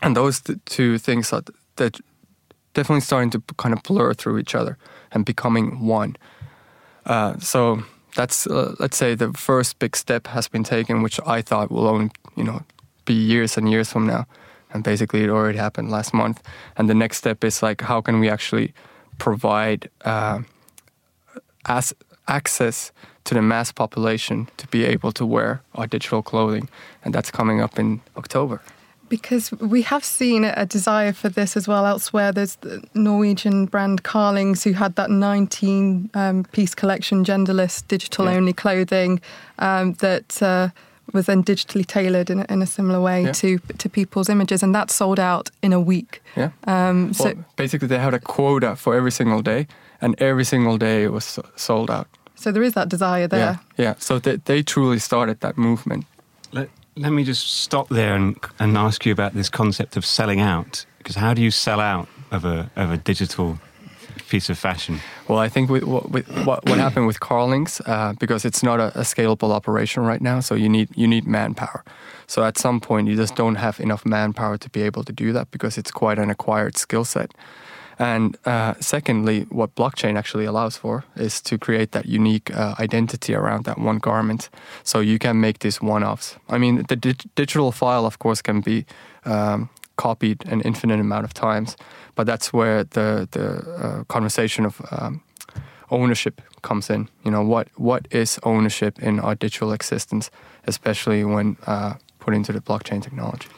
And 0.00 0.14
those 0.14 0.42
two 0.64 0.98
things 0.98 1.32
are 1.32 1.42
that 1.76 2.00
definitely 2.76 3.00
starting 3.00 3.30
to 3.30 3.40
kind 3.56 3.72
of 3.72 3.82
blur 3.82 4.12
through 4.14 4.38
each 4.38 4.54
other 4.54 4.76
and 5.12 5.24
becoming 5.24 5.86
one. 5.86 6.14
Uh, 7.06 7.38
so 7.38 7.82
that's 8.14 8.46
uh, 8.46 8.74
let's 8.78 8.96
say 8.96 9.14
the 9.14 9.32
first 9.32 9.78
big 9.78 9.96
step 9.96 10.26
has 10.26 10.48
been 10.48 10.64
taken, 10.64 11.02
which 11.02 11.18
I 11.26 11.42
thought 11.42 11.70
will 11.70 11.88
only 11.88 12.10
you 12.36 12.44
know 12.44 12.60
be 13.04 13.14
years 13.14 13.56
and 13.56 13.70
years 13.70 13.90
from 13.92 14.06
now, 14.06 14.26
and 14.72 14.84
basically 14.84 15.22
it 15.24 15.30
already 15.30 15.58
happened 15.58 15.90
last 15.90 16.12
month. 16.12 16.42
And 16.76 16.88
the 16.88 16.94
next 16.94 17.16
step 17.16 17.44
is 17.44 17.62
like 17.62 17.80
how 17.80 18.00
can 18.02 18.20
we 18.20 18.28
actually 18.28 18.72
provide 19.18 19.88
uh, 20.04 20.40
as 21.64 21.94
access 22.28 22.92
to 23.24 23.34
the 23.34 23.42
mass 23.42 23.72
population 23.72 24.48
to 24.56 24.66
be 24.68 24.84
able 24.84 25.12
to 25.12 25.24
wear 25.24 25.62
our 25.74 25.86
digital 25.86 26.22
clothing, 26.22 26.68
and 27.04 27.14
that's 27.14 27.30
coming 27.30 27.62
up 27.62 27.78
in 27.78 28.00
October. 28.16 28.60
Because 29.08 29.52
we 29.52 29.82
have 29.82 30.04
seen 30.04 30.44
a 30.44 30.66
desire 30.66 31.12
for 31.12 31.28
this 31.28 31.56
as 31.56 31.68
well 31.68 31.86
elsewhere. 31.86 32.32
There's 32.32 32.56
the 32.56 32.82
Norwegian 32.94 33.66
brand 33.66 34.02
Carlings 34.02 34.64
who 34.64 34.72
had 34.72 34.96
that 34.96 35.10
19 35.10 36.10
um, 36.14 36.44
piece 36.52 36.74
collection, 36.74 37.24
genderless, 37.24 37.86
digital 37.86 38.28
only 38.28 38.50
yeah. 38.50 38.56
clothing 38.56 39.20
um, 39.58 39.94
that 39.94 40.42
uh, 40.42 40.70
was 41.12 41.26
then 41.26 41.42
digitally 41.42 41.86
tailored 41.86 42.30
in, 42.30 42.42
in 42.48 42.62
a 42.62 42.66
similar 42.66 43.00
way 43.00 43.24
yeah. 43.24 43.32
to 43.32 43.58
to 43.78 43.88
people's 43.88 44.28
images, 44.28 44.62
and 44.62 44.74
that 44.74 44.90
sold 44.90 45.20
out 45.20 45.50
in 45.62 45.72
a 45.72 45.80
week. 45.80 46.22
Yeah. 46.36 46.50
Um, 46.64 47.12
so 47.12 47.24
well, 47.24 47.44
basically, 47.56 47.88
they 47.88 47.98
had 47.98 48.14
a 48.14 48.20
quota 48.20 48.76
for 48.76 48.94
every 48.94 49.12
single 49.12 49.42
day, 49.42 49.66
and 50.00 50.20
every 50.20 50.44
single 50.44 50.78
day 50.78 51.04
it 51.04 51.12
was 51.12 51.38
sold 51.56 51.90
out. 51.90 52.08
So 52.34 52.52
there 52.52 52.62
is 52.62 52.74
that 52.74 52.88
desire 52.88 53.26
there. 53.26 53.60
Yeah. 53.76 53.84
Yeah. 53.84 53.94
So 53.98 54.18
they, 54.18 54.36
they 54.36 54.62
truly 54.62 54.98
started 54.98 55.40
that 55.40 55.56
movement. 55.56 56.04
Let, 56.52 56.68
let 56.96 57.12
me 57.12 57.24
just 57.24 57.46
stop 57.62 57.88
there 57.88 58.14
and, 58.14 58.38
and 58.58 58.76
ask 58.76 59.04
you 59.04 59.12
about 59.12 59.34
this 59.34 59.48
concept 59.48 59.96
of 59.96 60.04
selling 60.04 60.40
out. 60.40 60.86
Because 60.98 61.16
how 61.16 61.34
do 61.34 61.42
you 61.42 61.50
sell 61.50 61.78
out 61.78 62.08
of 62.30 62.44
a, 62.44 62.70
of 62.74 62.90
a 62.90 62.96
digital 62.96 63.58
piece 64.28 64.48
of 64.48 64.58
fashion? 64.58 65.00
Well, 65.28 65.38
I 65.38 65.48
think 65.48 65.70
with, 65.70 65.84
with 65.84 66.26
what, 66.46 66.64
what 66.68 66.78
happened 66.78 67.06
with 67.06 67.20
Carlings, 67.20 67.80
uh, 67.86 68.14
because 68.18 68.44
it's 68.44 68.62
not 68.62 68.80
a, 68.80 68.86
a, 68.98 69.02
scalable 69.02 69.52
operation 69.52 70.04
right 70.04 70.20
now, 70.20 70.40
so 70.40 70.54
you 70.54 70.68
need 70.68 70.88
you 70.96 71.06
need 71.06 71.26
manpower. 71.26 71.84
So 72.26 72.42
at 72.42 72.58
some 72.58 72.80
point, 72.80 73.08
you 73.08 73.14
just 73.14 73.36
don't 73.36 73.56
have 73.56 73.78
enough 73.78 74.04
manpower 74.04 74.58
to 74.58 74.70
be 74.70 74.82
able 74.82 75.04
to 75.04 75.12
do 75.12 75.32
that 75.32 75.50
because 75.50 75.78
it's 75.78 75.90
quite 75.90 76.18
an 76.18 76.30
acquired 76.30 76.76
skill 76.76 77.04
set. 77.04 77.32
And 77.98 78.36
uh, 78.44 78.74
secondly, 78.80 79.46
what 79.48 79.74
blockchain 79.74 80.18
actually 80.18 80.44
allows 80.44 80.76
for 80.76 81.04
is 81.16 81.40
to 81.42 81.56
create 81.58 81.92
that 81.92 82.06
unique 82.06 82.54
uh, 82.54 82.74
identity 82.78 83.34
around 83.34 83.64
that 83.64 83.78
one 83.78 83.98
garment. 83.98 84.50
So 84.82 85.00
you 85.00 85.18
can 85.18 85.40
make 85.40 85.60
these 85.60 85.80
one 85.80 86.04
offs. 86.04 86.36
I 86.48 86.58
mean, 86.58 86.84
the 86.88 86.96
di- 86.96 87.30
digital 87.34 87.72
file, 87.72 88.04
of 88.04 88.18
course, 88.18 88.42
can 88.42 88.60
be 88.60 88.84
um, 89.24 89.70
copied 89.96 90.44
an 90.46 90.60
infinite 90.60 91.00
amount 91.00 91.24
of 91.24 91.32
times, 91.32 91.76
but 92.14 92.26
that's 92.26 92.52
where 92.52 92.84
the, 92.84 93.28
the 93.30 93.46
uh, 93.76 94.04
conversation 94.04 94.66
of 94.66 94.80
um, 94.90 95.22
ownership 95.90 96.42
comes 96.62 96.90
in. 96.90 97.08
You 97.24 97.30
know, 97.30 97.42
what, 97.42 97.68
what 97.76 98.06
is 98.10 98.38
ownership 98.42 98.98
in 99.02 99.20
our 99.20 99.34
digital 99.34 99.72
existence, 99.72 100.30
especially 100.66 101.24
when 101.24 101.56
uh, 101.66 101.94
put 102.18 102.34
into 102.34 102.52
the 102.52 102.60
blockchain 102.60 103.02
technology? 103.02 103.48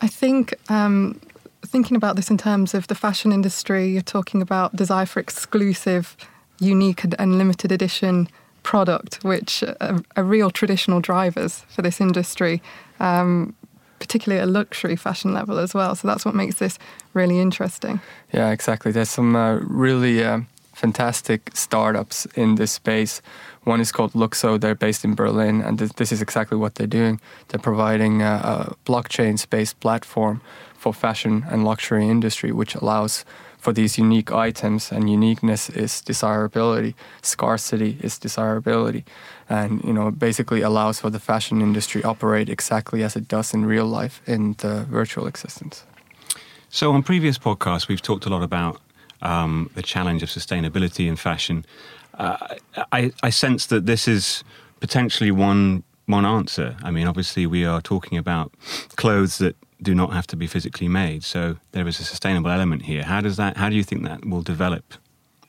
I 0.00 0.08
think 0.08 0.54
um, 0.68 1.20
thinking 1.66 1.96
about 1.96 2.16
this 2.16 2.30
in 2.30 2.38
terms 2.38 2.74
of 2.74 2.86
the 2.86 2.94
fashion 2.94 3.32
industry, 3.32 3.88
you're 3.88 4.02
talking 4.02 4.42
about 4.42 4.74
desire 4.74 5.06
for 5.06 5.20
exclusive, 5.20 6.16
unique, 6.58 7.04
and 7.18 7.38
limited 7.38 7.72
edition 7.72 8.28
product, 8.62 9.22
which 9.22 9.62
are, 9.80 10.02
are 10.16 10.24
real 10.24 10.50
traditional 10.50 11.00
drivers 11.00 11.64
for 11.68 11.82
this 11.82 12.00
industry, 12.00 12.62
um, 12.98 13.54
particularly 13.98 14.40
at 14.40 14.48
a 14.48 14.50
luxury 14.50 14.96
fashion 14.96 15.32
level 15.32 15.58
as 15.58 15.74
well. 15.74 15.94
So 15.94 16.08
that's 16.08 16.24
what 16.24 16.34
makes 16.34 16.56
this 16.56 16.78
really 17.14 17.40
interesting. 17.40 18.00
Yeah, 18.32 18.50
exactly. 18.50 18.92
There's 18.92 19.10
some 19.10 19.36
uh, 19.36 19.56
really 19.62 20.22
uh, 20.24 20.40
fantastic 20.80 21.50
startups 21.54 22.26
in 22.34 22.54
this 22.54 22.72
space. 22.72 23.20
One 23.64 23.80
is 23.80 23.92
called 23.92 24.12
LUKSO. 24.14 24.58
They're 24.58 24.74
based 24.86 25.04
in 25.04 25.14
Berlin, 25.14 25.60
and 25.60 25.78
th- 25.78 25.92
this 25.92 26.10
is 26.12 26.22
exactly 26.22 26.56
what 26.56 26.74
they're 26.76 26.86
doing. 27.00 27.20
They're 27.48 27.60
providing 27.70 28.22
a, 28.22 28.34
a 28.54 28.74
blockchain-based 28.86 29.78
platform 29.80 30.40
for 30.74 30.94
fashion 30.94 31.44
and 31.50 31.64
luxury 31.64 32.08
industry, 32.08 32.52
which 32.52 32.74
allows 32.74 33.24
for 33.58 33.74
these 33.74 33.98
unique 33.98 34.32
items 34.32 34.90
and 34.90 35.10
uniqueness 35.10 35.68
is 35.70 36.00
desirability 36.00 36.94
scarcity 37.20 37.98
is 38.00 38.18
desirability 38.18 39.04
and 39.50 39.84
you 39.84 39.92
know 39.92 40.10
basically 40.10 40.62
allows 40.62 40.98
for 40.98 41.10
the 41.10 41.20
fashion 41.20 41.60
industry 41.60 42.02
operate 42.02 42.48
exactly 42.48 43.02
as 43.02 43.16
it 43.16 43.28
does 43.28 43.52
in 43.52 43.66
real 43.66 43.84
life 43.84 44.22
in 44.26 44.54
the 44.58 44.86
virtual 44.90 45.26
existence 45.26 45.84
so 46.70 46.92
on 46.92 47.02
previous 47.02 47.38
podcasts 47.38 47.86
we've 47.86 48.00
talked 48.00 48.24
a 48.24 48.30
lot 48.30 48.42
about 48.42 48.80
um, 49.22 49.70
the 49.74 49.82
challenge 49.82 50.22
of 50.22 50.28
sustainability 50.28 51.06
in 51.06 51.16
fashion 51.16 51.64
uh, 52.14 52.56
I, 52.92 53.12
I 53.22 53.30
sense 53.30 53.66
that 53.66 53.86
this 53.86 54.08
is 54.08 54.44
potentially 54.80 55.30
one 55.30 55.82
one 56.06 56.26
answer 56.26 56.76
i 56.82 56.90
mean 56.90 57.06
obviously 57.06 57.46
we 57.46 57.64
are 57.64 57.80
talking 57.80 58.18
about 58.18 58.52
clothes 58.96 59.38
that 59.38 59.56
do 59.82 59.94
not 59.94 60.12
have 60.12 60.26
to 60.28 60.36
be 60.36 60.46
physically 60.46 60.88
made. 60.88 61.24
So 61.24 61.56
there 61.72 61.86
is 61.88 62.00
a 62.00 62.04
sustainable 62.04 62.50
element 62.50 62.82
here. 62.82 63.02
How 63.02 63.20
does 63.20 63.36
that? 63.36 63.56
How 63.56 63.68
do 63.68 63.76
you 63.76 63.84
think 63.84 64.04
that 64.04 64.24
will 64.24 64.42
develop? 64.42 64.94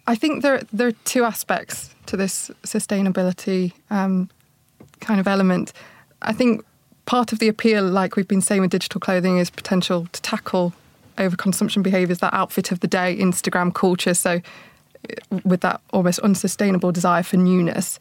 I 0.08 0.16
think 0.16 0.42
there 0.42 0.62
there 0.72 0.88
are 0.88 0.98
two 1.06 1.24
aspects 1.24 1.96
to 2.08 2.18
this 2.18 2.52
sustainability 2.64 3.74
um, 3.90 4.30
kind 5.00 5.20
of 5.20 5.28
element. 5.28 5.74
I 6.22 6.34
think 6.34 6.64
part 7.06 7.34
of 7.34 7.40
the 7.40 7.48
appeal, 7.48 7.84
like 7.84 8.16
we've 8.16 8.28
been 8.28 8.42
saying 8.42 8.62
with 8.62 8.72
digital 8.72 9.00
clothing, 9.00 9.38
is 9.38 9.50
potential 9.50 10.08
to 10.12 10.22
tackle 10.22 10.74
overconsumption 11.18 11.84
behaviours, 11.84 12.20
that 12.20 12.34
outfit 12.34 12.72
of 12.72 12.80
the 12.80 12.88
day, 12.88 13.18
Instagram 13.18 13.74
culture. 13.74 14.14
So 14.14 14.42
with 15.44 15.62
that 15.62 15.82
almost 15.92 16.20
unsustainable 16.20 16.92
desire 16.92 17.24
for 17.24 17.38
newness. 17.38 17.98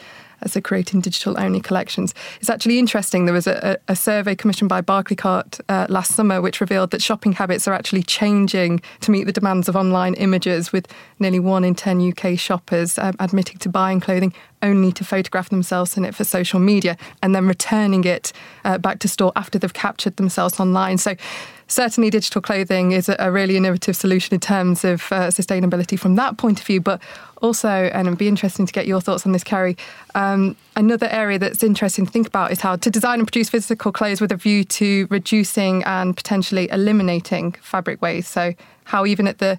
So 0.47 0.61
creating 0.63 1.03
digital 1.03 1.39
only 1.39 1.61
collections. 1.61 2.15
It's 2.41 2.49
actually 2.49 2.79
interesting. 2.79 3.27
There 3.27 3.35
was 3.35 3.47
a, 3.47 3.77
a 3.89 3.97
survey 3.97 4.35
commissioned 4.35 4.71
by 4.71 4.81
Barclaycard 4.81 5.61
uh, 5.69 5.87
last 5.91 6.15
summer 6.15 6.41
which 6.41 6.63
revealed 6.63 6.93
that 6.93 7.03
shopping 7.03 7.33
habits 7.33 7.69
are 7.69 7.75
actually 7.75 8.05
changing 8.05 8.81
to 9.01 9.11
meet 9.11 9.25
the 9.25 9.33
demands 9.33 9.69
of 9.69 9.77
online 9.77 10.15
images, 10.15 10.73
with 10.73 10.89
nearly 11.19 11.41
one 11.41 11.63
in 11.63 11.75
10 11.75 12.13
UK 12.13 12.39
shoppers 12.39 12.99
um, 12.99 13.15
admitting 13.21 13.59
to 13.59 13.69
buying 13.69 14.01
clothing 14.01 14.33
only 14.63 14.93
to 14.93 15.05
photograph 15.05 15.51
themselves 15.51 15.97
in 15.99 16.07
it 16.07 16.15
for 16.15 16.25
social 16.25 16.59
media 16.59 16.97
and 17.23 17.35
then 17.35 17.47
returning 17.47 18.05
it 18.05 18.33
uh, 18.65 18.79
back 18.79 18.99
to 19.01 19.09
store 19.09 19.33
after 19.37 19.59
they've 19.59 19.75
captured 19.75 20.17
themselves 20.17 20.59
online. 20.59 20.97
So 20.97 21.17
certainly 21.71 22.11
digital 22.11 22.41
clothing 22.41 22.93
is 22.93 23.09
a, 23.09 23.31
really 23.31 23.57
innovative 23.57 23.95
solution 23.95 24.35
in 24.35 24.41
terms 24.41 24.85
of 24.85 25.03
uh, 25.13 25.29
sustainability 25.29 25.99
from 25.99 26.17
that 26.17 26.37
point 26.37 26.61
of 26.61 26.67
view. 26.67 26.81
But 26.81 27.01
also, 27.41 27.69
and 27.69 28.09
it'd 28.09 28.19
be 28.19 28.29
interesting 28.29 28.67
to 28.67 28.73
get 28.73 28.87
your 28.87 29.01
thoughts 29.01 29.25
on 29.25 29.33
this, 29.33 29.45
Kerry. 29.45 29.77
Um, 30.15 30.57
another 30.75 31.09
area 31.11 31.39
that's 31.39 31.63
interesting 31.63 32.07
to 32.07 32.13
think 32.13 32.27
about 32.27 32.51
is 32.51 32.61
how 32.61 32.77
to 32.77 32.91
design 32.91 33.21
and 33.21 33.27
produce 33.27 33.49
physical 33.49 33.93
clothes 33.93 34.21
with 34.21 34.33
a 34.33 34.37
view 34.37 34.65
to 34.65 35.07
reducing 35.11 35.85
and 35.85 36.17
potentially 36.17 36.69
eliminating 36.71 37.53
fabric 37.63 38.03
waste. 38.03 38.33
So, 38.33 38.53
how 38.85 39.07
even 39.07 39.29
at 39.29 39.39
the 39.39 39.59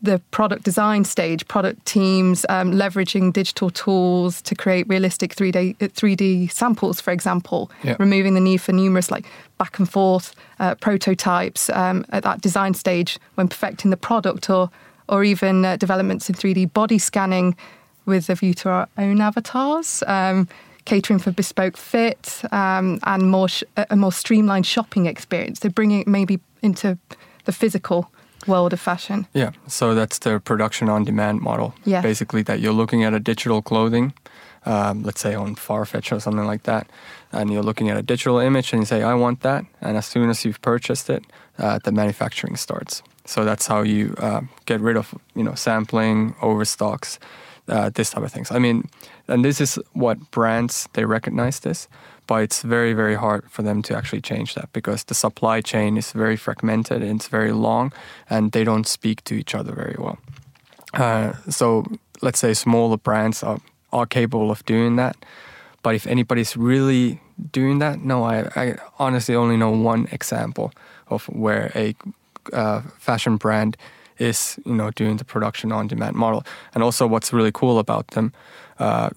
the 0.00 0.20
product 0.30 0.64
design 0.64 1.04
stage, 1.04 1.46
product 1.48 1.84
teams 1.84 2.46
um, 2.48 2.72
leveraging 2.72 3.32
digital 3.32 3.70
tools 3.70 4.40
to 4.42 4.54
create 4.54 4.86
realistic 4.88 5.34
3D, 5.34 5.76
3D 5.76 6.50
samples, 6.52 7.00
for 7.00 7.10
example, 7.10 7.70
removing 7.98 8.34
the 8.34 8.40
need 8.40 8.58
for 8.58 8.72
numerous 8.72 9.10
like 9.10 9.26
back 9.58 9.78
and 9.78 9.90
forth 9.90 10.34
uh, 10.60 10.74
prototypes 10.76 11.68
um, 11.70 12.04
at 12.10 12.22
that 12.22 12.40
design 12.40 12.74
stage 12.74 13.18
when 13.34 13.48
perfecting 13.48 13.90
the 13.90 13.96
product 13.96 14.48
or, 14.48 14.70
or 15.08 15.24
even 15.24 15.64
uh, 15.64 15.76
developments 15.76 16.28
in 16.28 16.34
3D 16.34 16.72
body 16.72 16.98
scanning 16.98 17.56
with 18.06 18.30
a 18.30 18.34
view 18.36 18.54
to 18.54 18.68
our 18.68 18.88
own 18.98 19.20
avatars. 19.20 20.02
Um, 20.06 20.48
catering 20.84 21.18
for 21.18 21.30
bespoke 21.30 21.76
fit 21.76 22.40
um, 22.50 22.98
and 23.02 23.30
more 23.30 23.46
sh- 23.46 23.62
a 23.76 23.94
more 23.94 24.10
streamlined 24.10 24.64
shopping 24.64 25.04
experience. 25.04 25.60
So 25.60 25.68
bringing 25.68 26.00
it 26.00 26.06
maybe 26.06 26.40
into 26.62 26.96
the 27.44 27.52
physical 27.52 28.10
world 28.48 28.72
of 28.72 28.80
fashion. 28.80 29.26
Yeah, 29.34 29.52
so 29.66 29.94
that's 29.94 30.18
the 30.18 30.40
production 30.40 30.88
on 30.88 31.04
demand 31.04 31.40
model. 31.40 31.74
Yeah. 31.84 32.02
Basically, 32.02 32.42
that 32.42 32.60
you're 32.60 32.72
looking 32.72 33.04
at 33.04 33.14
a 33.14 33.20
digital 33.20 33.62
clothing, 33.62 34.12
um, 34.66 35.02
let's 35.02 35.20
say 35.20 35.34
on 35.34 35.54
Farfetch 35.54 36.10
or 36.12 36.20
something 36.20 36.46
like 36.46 36.62
that, 36.64 36.86
and 37.32 37.50
you're 37.50 37.62
looking 37.62 37.90
at 37.90 37.96
a 37.96 38.02
digital 38.02 38.38
image 38.38 38.72
and 38.72 38.82
you 38.82 38.86
say, 38.86 39.02
I 39.02 39.14
want 39.14 39.40
that. 39.40 39.64
And 39.80 39.96
as 39.96 40.06
soon 40.06 40.30
as 40.30 40.44
you've 40.44 40.60
purchased 40.62 41.10
it, 41.10 41.22
uh, 41.58 41.78
the 41.84 41.92
manufacturing 41.92 42.56
starts. 42.56 43.02
So 43.24 43.44
that's 43.44 43.66
how 43.66 43.82
you 43.82 44.14
uh, 44.18 44.40
get 44.64 44.80
rid 44.80 44.96
of, 44.96 45.14
you 45.34 45.44
know, 45.44 45.54
sampling, 45.54 46.34
overstocks, 46.40 47.18
uh, 47.68 47.90
this 47.90 48.10
type 48.10 48.24
of 48.24 48.32
things. 48.32 48.50
I 48.50 48.58
mean, 48.58 48.88
and 49.28 49.44
this 49.44 49.60
is 49.60 49.78
what 49.92 50.30
brands, 50.30 50.88
they 50.94 51.04
recognize 51.04 51.60
this 51.60 51.88
but 52.28 52.42
it's 52.42 52.62
very 52.62 52.94
very 52.94 53.16
hard 53.16 53.42
for 53.50 53.64
them 53.64 53.82
to 53.82 53.96
actually 53.96 54.22
change 54.22 54.54
that 54.54 54.68
because 54.72 55.04
the 55.04 55.14
supply 55.14 55.60
chain 55.60 55.96
is 55.96 56.12
very 56.12 56.36
fragmented 56.36 57.02
and 57.02 57.20
it's 57.20 57.28
very 57.28 57.52
long 57.52 57.92
and 58.30 58.52
they 58.52 58.64
don't 58.64 58.86
speak 58.86 59.24
to 59.24 59.34
each 59.34 59.54
other 59.54 59.74
very 59.74 59.96
well 59.98 60.18
uh, 60.94 61.32
so 61.48 61.84
let's 62.22 62.38
say 62.38 62.54
smaller 62.54 62.96
brands 62.96 63.42
are, 63.42 63.58
are 63.92 64.06
capable 64.06 64.50
of 64.50 64.64
doing 64.64 64.96
that 64.96 65.16
But 65.82 65.94
if 65.94 66.06
anybody's 66.06 66.56
really 66.56 67.20
doing 67.52 67.78
that, 67.78 68.00
no, 68.04 68.24
I, 68.24 68.48
I 68.56 68.76
honestly 68.98 69.34
only 69.34 69.56
know 69.56 69.70
one 69.70 70.08
example 70.10 70.72
of 71.06 71.24
where 71.26 71.70
a 71.74 71.94
uh, 72.52 72.82
fashion 72.98 73.36
brand 73.36 73.76
is, 74.18 74.58
you 74.66 74.74
know, 74.74 74.90
doing 74.90 75.18
the 75.18 75.24
production 75.24 75.72
on 75.72 75.86
demand 75.86 76.16
model. 76.16 76.44
And 76.74 76.82
also, 76.82 77.06
what's 77.06 77.32
really 77.32 77.52
cool 77.52 77.78
about 77.78 78.08
them, 78.08 78.32
uh, 78.78 79.10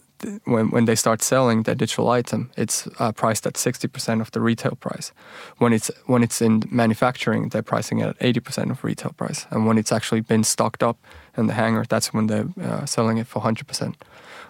when, 0.46 0.70
when 0.70 0.86
they 0.86 0.96
start 0.96 1.22
selling 1.22 1.63
the 1.63 1.75
digital 1.75 2.10
item, 2.10 2.51
it's 2.58 2.88
uh, 3.00 3.12
priced 3.12 3.46
at 3.48 3.54
60% 3.54 4.22
of 4.22 4.32
the 4.32 4.40
retail 4.40 4.75
price. 4.75 5.12
When 5.58 5.74
it's 5.74 5.92
when 6.06 6.24
it's 6.24 6.42
in 6.42 6.63
manufacturing, 6.72 7.50
they're 7.50 7.62
pricing 7.62 8.00
it 8.00 8.08
at 8.08 8.20
80% 8.20 8.72
of 8.72 8.84
retail 8.84 9.13
price. 9.13 9.46
And 9.50 9.66
when 9.66 9.78
it's 9.78 9.92
actually 9.92 10.22
been 10.22 10.44
stocked 10.44 10.84
up 10.84 10.98
in 11.38 11.48
the 11.48 11.54
hangar, 11.54 11.86
that's 11.88 12.13
when 12.13 12.28
they're 12.28 12.50
uh, 12.62 12.86
selling 12.86 13.18
it 13.18 13.28
for 13.28 13.42
100% 13.42 13.96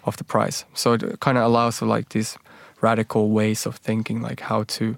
of 0.06 0.18
the 0.18 0.24
price. 0.24 0.66
So 0.74 0.94
it 0.94 1.20
kind 1.20 1.38
of 1.38 1.44
allows 1.44 1.80
for 1.80 1.86
like 1.86 2.10
these 2.10 2.38
radical 2.82 3.30
ways 3.30 3.66
of 3.66 3.76
thinking, 3.76 4.22
like 4.22 4.42
how 4.42 4.64
to, 4.64 4.98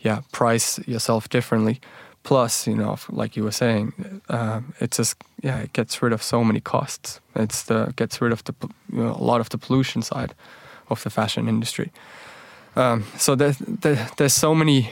yeah, 0.00 0.20
price 0.32 0.78
yourself 0.86 1.28
differently. 1.28 1.80
Plus, 2.24 2.66
you 2.66 2.74
know, 2.74 2.96
like 3.10 3.36
you 3.36 3.44
were 3.44 3.52
saying, 3.52 3.92
uh, 4.28 4.60
it 4.80 4.90
just 4.92 5.16
yeah, 5.42 5.58
it 5.60 5.72
gets 5.72 6.02
rid 6.02 6.12
of 6.12 6.22
so 6.22 6.42
many 6.42 6.60
costs. 6.60 7.20
It's 7.36 7.62
the 7.64 7.92
gets 7.96 8.20
rid 8.20 8.32
of 8.32 8.42
the 8.44 8.54
you 8.92 9.04
know, 9.04 9.10
a 9.10 9.24
lot 9.24 9.40
of 9.40 9.48
the 9.48 9.58
pollution 9.58 10.02
side 10.02 10.34
of 10.88 11.02
the 11.02 11.10
fashion 11.10 11.48
industry. 11.48 11.92
Um, 12.76 13.04
so 13.18 13.36
there, 13.36 13.54
there, 13.60 14.08
there's 14.16 14.34
so 14.34 14.54
many 14.54 14.90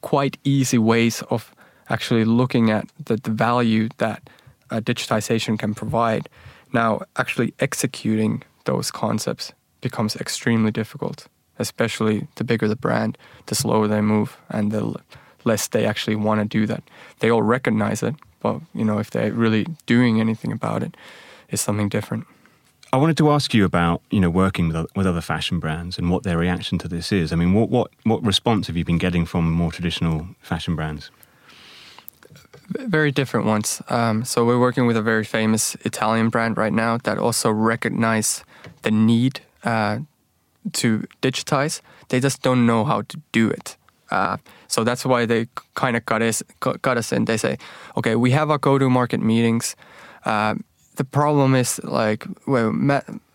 quite 0.00 0.36
easy 0.44 0.78
ways 0.78 1.22
of 1.30 1.54
actually 1.88 2.24
looking 2.24 2.70
at 2.70 2.86
the, 3.04 3.16
the 3.16 3.30
value 3.30 3.88
that 3.98 4.28
uh, 4.70 4.80
digitization 4.80 5.58
can 5.58 5.74
provide. 5.74 6.28
Now, 6.72 7.02
actually 7.16 7.54
executing 7.60 8.42
those 8.64 8.90
concepts 8.90 9.52
becomes 9.80 10.16
extremely 10.16 10.70
difficult, 10.70 11.28
especially 11.58 12.26
the 12.34 12.44
bigger 12.44 12.68
the 12.68 12.76
brand, 12.76 13.16
the 13.46 13.54
slower 13.54 13.88
they 13.88 14.00
move, 14.00 14.36
and 14.48 14.72
the 14.72 14.94
less 15.46 15.68
they 15.68 15.86
actually 15.86 16.16
want 16.16 16.40
to 16.40 16.58
do 16.58 16.66
that. 16.66 16.82
They 17.20 17.30
all 17.30 17.42
recognize 17.42 18.02
it, 18.02 18.14
but 18.40 18.60
you 18.74 18.84
know, 18.84 18.98
if 18.98 19.10
they're 19.10 19.32
really 19.32 19.66
doing 19.86 20.20
anything 20.20 20.52
about 20.52 20.82
it, 20.82 20.96
it's 21.48 21.62
something 21.62 21.88
different. 21.88 22.26
I 22.92 22.98
wanted 22.98 23.16
to 23.18 23.30
ask 23.30 23.52
you 23.52 23.64
about 23.64 24.00
you 24.10 24.20
know 24.20 24.30
working 24.30 24.68
with 24.68 24.86
with 24.96 25.06
other 25.06 25.20
fashion 25.20 25.58
brands 25.60 25.98
and 25.98 26.10
what 26.10 26.22
their 26.22 26.38
reaction 26.38 26.78
to 26.78 26.88
this 26.88 27.12
is. 27.12 27.32
I 27.32 27.36
mean, 27.36 27.52
what 27.52 27.68
what 27.70 27.90
what 28.04 28.22
response 28.24 28.66
have 28.68 28.76
you 28.76 28.84
been 28.84 28.98
getting 28.98 29.26
from 29.26 29.50
more 29.50 29.72
traditional 29.72 30.28
fashion 30.40 30.76
brands? 30.76 31.10
Very 32.68 33.12
different 33.12 33.46
ones. 33.46 33.82
Um, 33.88 34.24
so 34.24 34.44
we're 34.44 34.58
working 34.58 34.86
with 34.86 34.96
a 34.96 35.02
very 35.02 35.24
famous 35.24 35.76
Italian 35.84 36.30
brand 36.30 36.56
right 36.56 36.72
now 36.72 36.98
that 37.04 37.16
also 37.18 37.50
recognize 37.50 38.44
the 38.82 38.90
need 38.90 39.40
uh, 39.62 40.00
to 40.72 41.06
digitize. 41.22 41.80
They 42.08 42.18
just 42.20 42.42
don't 42.42 42.66
know 42.66 42.84
how 42.84 43.02
to 43.02 43.20
do 43.30 43.50
it. 43.50 43.76
Uh, 44.10 44.36
so 44.68 44.84
that's 44.84 45.04
why 45.04 45.26
they 45.26 45.48
kind 45.74 45.96
of 45.96 46.04
got 46.06 46.22
us 46.22 46.42
got 46.60 46.96
us 46.96 47.12
in. 47.12 47.24
They 47.24 47.36
say, 47.36 47.58
okay, 47.96 48.14
we 48.16 48.30
have 48.32 48.50
our 48.50 48.58
go-to-market 48.58 49.20
meetings. 49.20 49.76
Uh, 50.24 50.54
the 50.96 51.04
problem 51.04 51.54
is 51.54 51.80
like 51.84 52.26
well, 52.46 52.72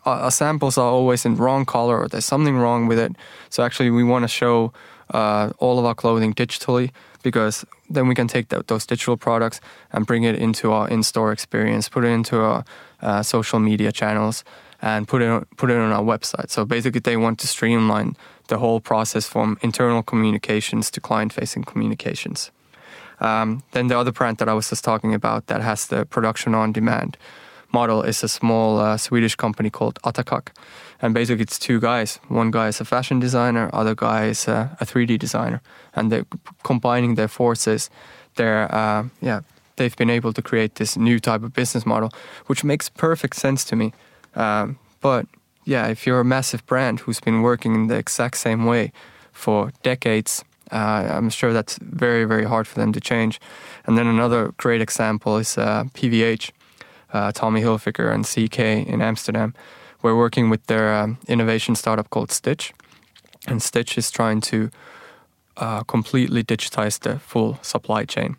our 0.06 0.32
samples 0.32 0.78
are 0.78 0.90
always 0.90 1.26
in 1.26 1.36
wrong 1.36 1.66
color 1.66 2.00
or 2.00 2.08
there's 2.08 2.26
something 2.26 2.58
wrong 2.58 2.88
with 2.88 3.00
it. 3.00 3.16
So 3.50 3.64
actually, 3.64 3.92
we 3.92 4.04
want 4.04 4.24
to 4.24 4.28
show 4.28 4.74
uh, 5.12 5.52
all 5.60 5.78
of 5.78 5.86
our 5.86 5.96
clothing 5.96 6.34
digitally 6.34 6.92
because 7.24 7.66
then 7.90 8.08
we 8.08 8.16
can 8.16 8.28
take 8.28 8.50
those 8.50 8.86
digital 8.86 9.18
products 9.18 9.62
and 9.92 10.08
bring 10.08 10.24
it 10.24 10.36
into 10.36 10.72
our 10.72 10.90
in-store 10.90 11.32
experience, 11.32 11.88
put 11.88 12.04
it 12.04 12.08
into 12.08 12.40
our 12.40 12.66
uh, 13.02 13.22
social 13.22 13.60
media 13.60 13.92
channels, 13.92 14.44
and 14.82 15.08
put 15.08 15.22
it 15.22 15.28
on, 15.28 15.46
put 15.58 15.70
it 15.70 15.78
on 15.78 15.92
our 15.92 16.02
website. 16.02 16.50
So 16.50 16.66
basically, 16.66 17.02
they 17.02 17.18
want 17.18 17.40
to 17.40 17.48
streamline 17.48 18.16
the 18.52 18.58
whole 18.58 18.82
process 18.82 19.26
from 19.28 19.58
internal 19.62 20.04
communications 20.04 20.92
to 20.92 21.00
client-facing 21.00 21.64
communications. 21.64 22.52
Um, 23.22 23.64
then 23.72 23.88
the 23.88 23.98
other 23.98 24.12
brand 24.12 24.38
that 24.38 24.50
I 24.50 24.54
was 24.54 24.70
just 24.70 24.84
talking 24.84 25.14
about 25.14 25.48
that 25.48 25.62
has 25.62 25.88
the 25.88 26.06
production 26.06 26.54
on 26.54 26.74
demand 26.74 27.18
model 27.72 28.04
is 28.04 28.24
a 28.24 28.28
small 28.28 28.80
uh, 28.80 28.98
Swedish 28.98 29.36
company 29.36 29.70
called 29.70 30.00
Atacac. 30.04 30.50
And 31.02 31.14
basically, 31.14 31.44
it's 31.44 31.58
two 31.58 31.80
guys. 31.80 32.20
One 32.28 32.52
guy 32.52 32.68
is 32.68 32.82
a 32.82 32.86
fashion 32.86 33.20
designer, 33.20 33.70
other 33.74 33.96
guy 33.96 34.26
is 34.26 34.48
a, 34.48 34.78
a 34.82 34.86
3D 34.86 35.18
designer. 35.18 35.62
And 35.96 36.12
they're 36.12 36.26
combining 36.64 37.16
their 37.16 37.30
forces. 37.30 37.90
They're, 38.36 38.68
uh, 38.76 39.06
yeah, 39.22 39.42
they've 39.78 39.96
been 39.96 40.10
able 40.10 40.34
to 40.34 40.42
create 40.42 40.76
this 40.76 40.98
new 40.98 41.20
type 41.20 41.44
of 41.44 41.54
business 41.54 41.86
model, 41.86 42.10
which 42.48 42.64
makes 42.64 42.90
perfect 42.90 43.36
sense 43.36 43.64
to 43.66 43.76
me. 43.76 43.94
Um, 44.36 44.78
but 45.00 45.26
yeah, 45.66 45.88
if 45.88 46.06
you're 46.06 46.20
a 46.20 46.26
massive 46.26 46.66
brand 46.66 47.02
who's 47.02 47.20
been 47.20 47.42
working 47.42 47.76
in 47.76 47.88
the 47.88 47.98
exact 47.98 48.38
same 48.38 48.66
way 48.66 48.92
for 49.32 49.72
decades, 49.84 50.44
uh, 50.72 51.08
I'm 51.12 51.30
sure 51.30 51.54
that's 51.54 51.78
very, 51.82 52.26
very 52.26 52.46
hard 52.46 52.68
for 52.68 52.80
them 52.80 52.94
to 52.94 53.00
change. 53.00 53.40
And 53.86 53.98
then 53.98 54.08
another 54.08 54.54
great 54.58 54.82
example 54.82 55.38
is 55.38 55.58
uh, 55.58 55.86
PVH 55.94 56.52
uh, 57.14 57.32
Tommy 57.32 57.62
Hilfiger 57.62 58.14
and 58.14 58.26
CK 58.26 58.88
in 58.88 59.02
Amsterdam. 59.02 59.54
We're 60.02 60.18
working 60.18 60.50
with 60.50 60.66
their 60.68 60.94
um, 60.96 61.18
innovation 61.28 61.76
startup 61.76 62.10
called 62.10 62.32
Stitch, 62.32 62.74
and 63.48 63.62
Stitch 63.62 63.98
is 63.98 64.10
trying 64.10 64.42
to 64.42 64.72
uh, 65.58 65.84
completely 65.84 66.44
digitize 66.44 67.00
the 67.00 67.20
full 67.20 67.60
supply 67.62 68.06
chain 68.06 68.38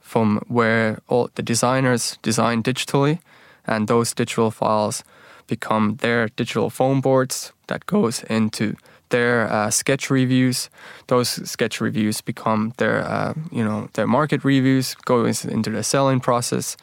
from 0.00 0.42
where 0.46 1.00
all 1.08 1.30
the 1.34 1.42
designers 1.42 2.18
design 2.22 2.62
digitally, 2.62 3.18
and 3.66 3.88
those 3.88 4.14
digital 4.14 4.50
files 4.50 5.02
become 5.46 5.96
their 5.96 6.28
digital 6.28 6.70
foam 6.70 7.00
boards 7.00 7.52
that 7.66 7.86
goes 7.86 8.22
into 8.24 8.74
their 9.08 9.52
uh, 9.52 9.70
sketch 9.70 10.10
reviews. 10.10 10.70
Those 11.06 11.28
sketch 11.50 11.80
reviews 11.80 12.20
become 12.22 12.72
their, 12.78 13.04
uh, 13.04 13.34
you 13.50 13.64
know, 13.64 13.88
their 13.92 14.06
market 14.06 14.44
reviews, 14.44 14.94
goes 14.94 15.44
into 15.44 15.70
the 15.70 15.82
selling 15.82 16.20
process, 16.20 16.76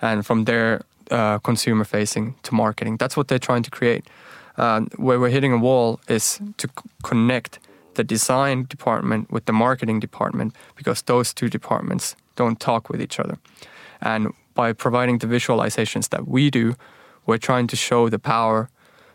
and 0.00 0.24
from 0.24 0.44
there, 0.44 0.82
uh, 1.10 1.38
consumer 1.38 1.84
facing 1.84 2.34
to 2.42 2.54
marketing. 2.54 2.96
That's 2.98 3.16
what 3.16 3.28
they're 3.28 3.38
trying 3.38 3.64
to 3.64 3.70
create. 3.70 4.04
Where 4.96 5.18
we're 5.18 5.30
hitting 5.30 5.52
a 5.52 5.58
wall 5.58 6.00
is 6.06 6.38
to 6.58 6.68
c- 6.68 6.90
connect 7.02 7.58
the 7.94 8.04
design 8.04 8.66
department 8.68 9.30
with 9.30 9.44
the 9.46 9.52
marketing 9.52 10.00
department 10.00 10.54
because 10.76 11.02
those 11.02 11.34
two 11.34 11.48
departments 11.48 12.14
don't 12.36 12.60
talk 12.60 12.90
with 12.90 13.00
each 13.00 13.18
other. 13.18 13.38
And 14.00 14.32
by 14.54 14.72
providing 14.72 15.18
the 15.18 15.26
visualizations 15.26 16.10
that 16.10 16.28
we 16.28 16.50
do, 16.50 16.74
we're 17.30 17.38
trying 17.38 17.68
to 17.68 17.76
show 17.76 18.08
the 18.08 18.18
power 18.18 18.68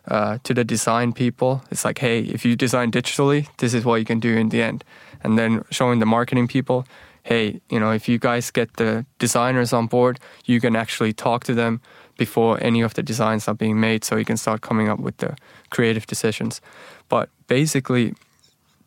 uh, 0.08 0.38
to 0.44 0.54
the 0.54 0.64
design 0.64 1.12
people. 1.12 1.54
It's 1.72 1.84
like, 1.84 2.00
hey, 2.00 2.20
if 2.22 2.46
you 2.46 2.56
design 2.56 2.90
digitally, 2.92 3.48
this 3.58 3.74
is 3.74 3.84
what 3.84 3.98
you 4.02 4.06
can 4.06 4.20
do 4.20 4.38
in 4.38 4.50
the 4.50 4.62
end. 4.70 4.84
And 5.24 5.38
then 5.38 5.64
showing 5.70 6.00
the 6.00 6.06
marketing 6.06 6.48
people, 6.48 6.86
hey, 7.24 7.60
you 7.70 7.80
know, 7.82 7.92
if 7.92 8.08
you 8.08 8.18
guys 8.18 8.52
get 8.52 8.78
the 8.78 9.06
designers 9.20 9.74
on 9.74 9.88
board, 9.88 10.20
you 10.46 10.62
can 10.62 10.76
actually 10.76 11.12
talk 11.12 11.44
to 11.44 11.54
them 11.54 11.82
before 12.18 12.54
any 12.64 12.82
of 12.82 12.94
the 12.94 13.04
designs 13.04 13.48
are 13.50 13.58
being 13.66 13.80
made 13.80 14.06
so 14.06 14.16
you 14.16 14.26
can 14.32 14.38
start 14.38 14.62
coming 14.62 14.88
up 14.88 15.00
with 15.00 15.18
the 15.18 15.36
creative 15.70 16.06
decisions. 16.08 16.62
But 17.10 17.28
basically, 17.48 18.14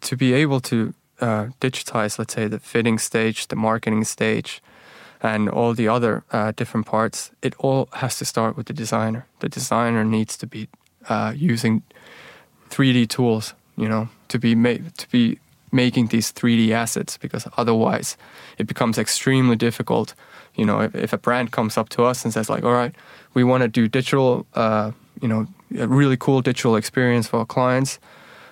to 0.08 0.16
be 0.16 0.32
able 0.42 0.60
to 0.60 0.94
uh, 1.20 1.46
digitize, 1.60 2.18
let's 2.18 2.34
say, 2.34 2.48
the 2.48 2.60
fitting 2.60 2.98
stage, 2.98 3.48
the 3.48 3.56
marketing 3.56 4.04
stage, 4.04 4.62
and 5.22 5.48
all 5.48 5.74
the 5.74 5.88
other 5.88 6.22
uh, 6.30 6.52
different 6.52 6.86
parts, 6.86 7.30
it 7.42 7.54
all 7.58 7.88
has 7.94 8.18
to 8.18 8.24
start 8.24 8.56
with 8.56 8.66
the 8.66 8.72
designer. 8.72 9.26
The 9.40 9.48
designer 9.48 10.04
needs 10.04 10.36
to 10.38 10.46
be 10.46 10.68
uh, 11.08 11.32
using 11.36 11.82
3D 12.70 13.08
tools, 13.08 13.54
you 13.76 13.88
know, 13.88 14.08
to 14.28 14.38
be 14.38 14.54
made 14.54 14.96
to 14.98 15.08
be 15.10 15.38
making 15.70 16.06
these 16.06 16.32
3D 16.32 16.70
assets 16.70 17.18
because 17.18 17.46
otherwise 17.56 18.16
it 18.56 18.66
becomes 18.66 18.98
extremely 18.98 19.56
difficult. 19.56 20.14
You 20.54 20.64
know, 20.64 20.80
if, 20.80 20.94
if 20.94 21.12
a 21.12 21.18
brand 21.18 21.52
comes 21.52 21.76
up 21.76 21.88
to 21.90 22.04
us 22.04 22.24
and 22.24 22.32
says 22.32 22.48
like, 22.48 22.64
all 22.64 22.72
right, 22.72 22.94
we 23.34 23.44
want 23.44 23.62
to 23.62 23.68
do 23.68 23.88
digital, 23.88 24.46
uh, 24.54 24.92
you 25.20 25.28
know, 25.28 25.46
a 25.78 25.86
really 25.86 26.16
cool 26.16 26.40
digital 26.40 26.76
experience 26.76 27.28
for 27.28 27.40
our 27.40 27.46
clients, 27.46 27.98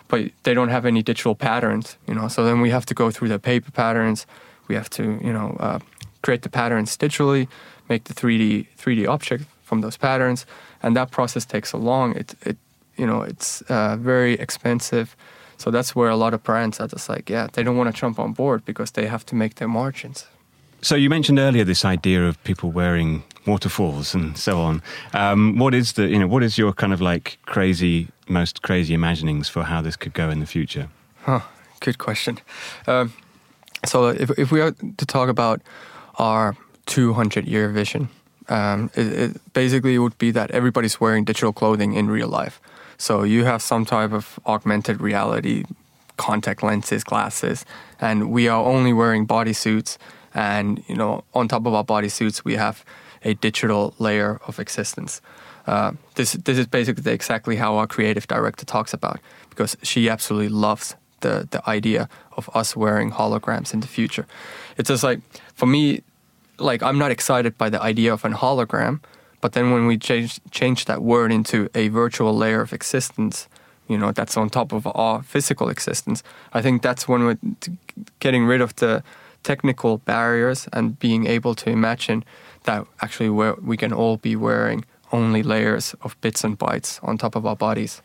but 0.09 0.31
they 0.43 0.55
don't 0.55 0.69
have 0.69 0.85
any 0.87 1.03
digital 1.03 1.35
patterns, 1.35 1.97
you 2.07 2.15
know, 2.15 2.29
so 2.29 2.45
then 2.45 2.61
we 2.61 2.71
have 2.71 2.87
to 2.87 2.95
go 2.95 3.11
through 3.11 3.29
the 3.29 3.39
paper 3.39 3.71
patterns. 3.71 4.27
We 4.69 4.75
have 4.75 4.91
to, 4.91 5.03
you 5.23 5.33
know, 5.33 5.57
uh, 5.59 5.79
create 6.27 6.43
the 6.43 6.51
patterns 6.61 6.97
digitally, 6.97 7.45
make 7.89 8.03
the 8.05 8.15
3D 8.21 8.67
3D 8.83 9.09
object 9.15 9.45
from 9.69 9.81
those 9.81 9.99
patterns, 9.99 10.47
and 10.83 10.97
that 10.97 11.09
process 11.11 11.45
takes 11.47 11.69
so 11.71 11.79
long. 11.79 12.17
It, 12.21 12.29
it 12.49 12.57
you 13.01 13.07
know, 13.07 13.21
it's 13.33 13.63
uh, 13.69 13.97
very 14.13 14.35
expensive 14.47 15.09
so 15.59 15.71
that's 15.71 15.97
where 15.97 16.11
a 16.11 16.17
lot 16.17 16.35
of 16.35 16.43
brands 16.43 16.81
are 16.81 16.89
just 16.89 17.09
like, 17.09 17.31
yeah, 17.31 17.49
they 17.53 17.63
don't 17.63 17.77
want 17.77 17.95
to 17.95 18.01
jump 18.01 18.19
on 18.19 18.33
board 18.33 18.65
because 18.65 18.93
they 18.93 19.07
have 19.07 19.25
to 19.27 19.35
make 19.35 19.55
their 19.57 19.69
margins. 19.69 20.27
So 20.83 20.95
you 20.95 21.09
mentioned 21.09 21.39
earlier 21.39 21.65
this 21.65 21.85
idea 21.85 22.27
of 22.29 22.43
people 22.45 22.71
wearing 22.71 23.23
waterfalls 23.47 24.15
and 24.15 24.37
so 24.37 24.61
on. 24.61 24.83
Um, 25.15 25.59
what 25.59 25.75
is 25.75 25.95
the 25.95 26.07
you 26.07 26.19
know 26.19 26.27
what 26.27 26.43
is 26.43 26.59
your 26.59 26.73
kind 26.73 26.93
of 26.93 27.01
like 27.01 27.39
crazy 27.47 28.09
most 28.29 28.63
crazy 28.63 28.93
imaginings 28.93 29.49
for 29.49 29.65
how 29.65 29.81
this 29.81 29.97
could 29.97 30.13
go 30.13 30.31
in 30.31 30.41
the 30.41 30.47
future? 30.47 30.89
Huh, 31.23 31.41
good 31.81 31.99
question. 31.99 32.39
Um, 32.87 33.13
so 33.87 34.09
if 34.09 34.31
if 34.39 34.53
we 34.53 34.61
are 34.61 34.73
to 34.73 35.07
talk 35.07 35.29
about 35.29 35.63
our 36.19 36.57
200 36.87 37.47
year 37.47 37.69
vision, 37.69 38.09
um, 38.49 38.91
it, 38.95 39.07
it 39.07 39.53
basically 39.53 39.99
would 39.99 40.17
be 40.19 40.31
that 40.31 40.51
everybody's 40.51 41.01
wearing 41.01 41.25
digital 41.25 41.53
clothing 41.53 41.95
in 41.95 42.09
real 42.09 42.29
life. 42.29 42.61
So 42.99 43.25
you 43.25 43.45
have 43.45 43.61
some 43.61 43.85
type 43.85 44.13
of 44.13 44.39
augmented 44.47 45.01
reality, 45.01 45.65
contact 46.17 46.63
lenses, 46.63 47.05
glasses, 47.05 47.65
and 48.01 48.31
we 48.31 48.49
are 48.49 48.65
only 48.65 48.93
wearing 48.93 49.27
bodysuits. 49.27 49.99
And 50.35 50.83
you 50.89 50.97
know, 50.97 51.25
on 51.35 51.49
top 51.49 51.67
of 51.67 51.75
our 51.75 51.85
bodysuits, 51.85 52.45
we 52.45 52.57
have 52.57 52.85
a 53.23 53.35
digital 53.35 53.95
layer 53.99 54.41
of 54.47 54.59
existence. 54.59 55.21
Uh, 55.67 55.93
this 56.15 56.33
this 56.33 56.59
is 56.59 56.67
basically 56.67 57.13
exactly 57.13 57.57
how 57.57 57.77
our 57.77 57.87
creative 57.87 58.27
director 58.29 58.65
talks 58.65 58.95
about 58.95 59.19
because 59.51 59.77
she 59.83 60.09
absolutely 60.09 60.49
loves 60.49 60.95
the 61.21 61.49
the 61.51 61.69
idea 61.69 62.09
of 62.37 62.49
us 62.55 62.77
wearing 62.77 63.11
holograms 63.11 63.75
in 63.75 63.81
the 63.81 63.89
future. 63.89 64.27
It's 64.79 64.89
just 64.89 65.03
like 65.03 65.21
for 65.57 65.67
me, 65.67 66.03
like 66.59 66.83
I'm 66.83 66.99
not 66.99 67.11
excited 67.11 67.59
by 67.59 67.69
the 67.71 67.83
idea 67.83 68.13
of 68.13 68.25
an 68.25 68.35
hologram, 68.35 69.01
but 69.41 69.53
then 69.53 69.73
when 69.73 69.87
we 69.87 69.99
change 69.99 70.41
change 70.51 70.85
that 70.85 71.03
word 71.03 71.33
into 71.33 71.69
a 71.75 71.89
virtual 71.89 72.37
layer 72.37 72.61
of 72.61 72.73
existence, 72.73 73.49
you 73.89 73.99
know, 73.99 74.13
that's 74.13 74.37
on 74.37 74.51
top 74.51 74.73
of 74.73 74.87
our 74.95 75.23
physical 75.23 75.69
existence. 75.69 76.23
I 76.53 76.63
think 76.63 76.83
that's 76.83 77.09
when 77.09 77.25
we're 77.25 77.39
getting 78.21 78.45
rid 78.47 78.61
of 78.61 78.77
the 78.77 79.03
technical 79.43 79.99
barriers 79.99 80.69
and 80.73 80.99
being 80.99 81.27
able 81.27 81.55
to 81.55 81.71
imagine 81.71 82.25
that 82.65 82.87
actually 83.01 83.31
we 83.31 83.77
can 83.77 83.93
all 83.93 84.17
be 84.17 84.37
wearing 84.37 84.85
only 85.13 85.43
layers 85.43 85.95
of 86.03 86.21
bits 86.21 86.45
and 86.45 86.59
bytes 86.59 86.99
on 87.03 87.17
top 87.17 87.37
of 87.37 87.47
our 87.47 87.57
bodies. 87.57 88.03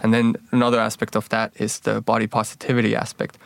And 0.00 0.14
then 0.14 0.36
another 0.52 0.78
aspect 0.78 1.16
of 1.16 1.28
that 1.30 1.52
is 1.56 1.80
the 1.80 2.00
body 2.00 2.26
positivity 2.26 2.94
aspect. 2.94 3.38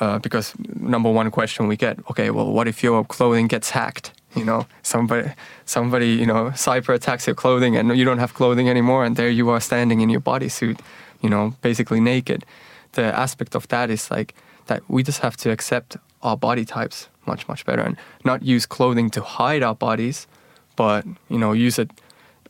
Uh, 0.00 0.18
because 0.18 0.54
number 0.74 1.10
one 1.10 1.30
question 1.30 1.68
we 1.68 1.76
get, 1.76 1.98
okay, 2.10 2.30
well, 2.30 2.50
what 2.50 2.66
if 2.66 2.82
your 2.82 3.04
clothing 3.04 3.46
gets 3.46 3.70
hacked? 3.70 4.12
You 4.34 4.44
know, 4.44 4.66
somebody, 4.82 5.30
somebody, 5.64 6.08
you 6.08 6.26
know, 6.26 6.50
cyber 6.50 6.94
attacks 6.94 7.28
your 7.28 7.36
clothing, 7.36 7.76
and 7.76 7.96
you 7.96 8.04
don't 8.04 8.18
have 8.18 8.34
clothing 8.34 8.68
anymore, 8.68 9.04
and 9.04 9.14
there 9.14 9.30
you 9.30 9.48
are 9.50 9.60
standing 9.60 10.00
in 10.00 10.08
your 10.08 10.20
bodysuit, 10.20 10.80
you 11.20 11.30
know, 11.30 11.54
basically 11.62 12.00
naked. 12.00 12.44
The 12.92 13.16
aspect 13.16 13.54
of 13.54 13.68
that 13.68 13.90
is 13.90 14.10
like 14.10 14.34
that 14.66 14.82
we 14.88 15.04
just 15.04 15.20
have 15.20 15.36
to 15.38 15.50
accept 15.50 15.96
our 16.22 16.36
body 16.36 16.64
types 16.64 17.08
much, 17.26 17.46
much 17.46 17.64
better, 17.64 17.82
and 17.82 17.96
not 18.24 18.42
use 18.42 18.66
clothing 18.66 19.10
to 19.10 19.22
hide 19.22 19.62
our 19.62 19.76
bodies, 19.76 20.26
but 20.74 21.04
you 21.28 21.38
know, 21.38 21.52
use 21.52 21.78
it, 21.78 21.90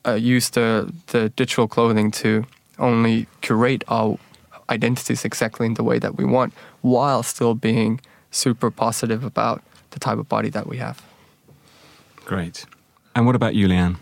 uh, 0.07 0.15
use 0.15 0.49
the 0.51 0.91
the 1.09 1.29
digital 1.37 1.69
clothing 1.69 2.11
to 2.11 2.47
only 2.79 3.27
curate 3.43 3.85
our 3.89 4.19
identities 4.71 5.27
exactly 5.27 5.67
in 5.67 5.75
the 5.75 5.85
way 5.85 5.99
that 5.99 6.17
we 6.17 6.25
want 6.25 6.55
while 6.85 7.23
still 7.23 7.55
being 7.55 7.99
super 8.31 8.71
positive 8.71 9.25
about 9.25 9.63
the 9.93 9.99
type 9.99 10.19
of 10.19 10.29
body 10.29 10.51
that 10.51 10.67
we 10.67 10.77
have. 10.77 11.03
Great. 12.27 12.67
And 13.15 13.25
what 13.25 13.35
about 13.35 13.55
you, 13.55 13.69
Lianne? 13.69 13.97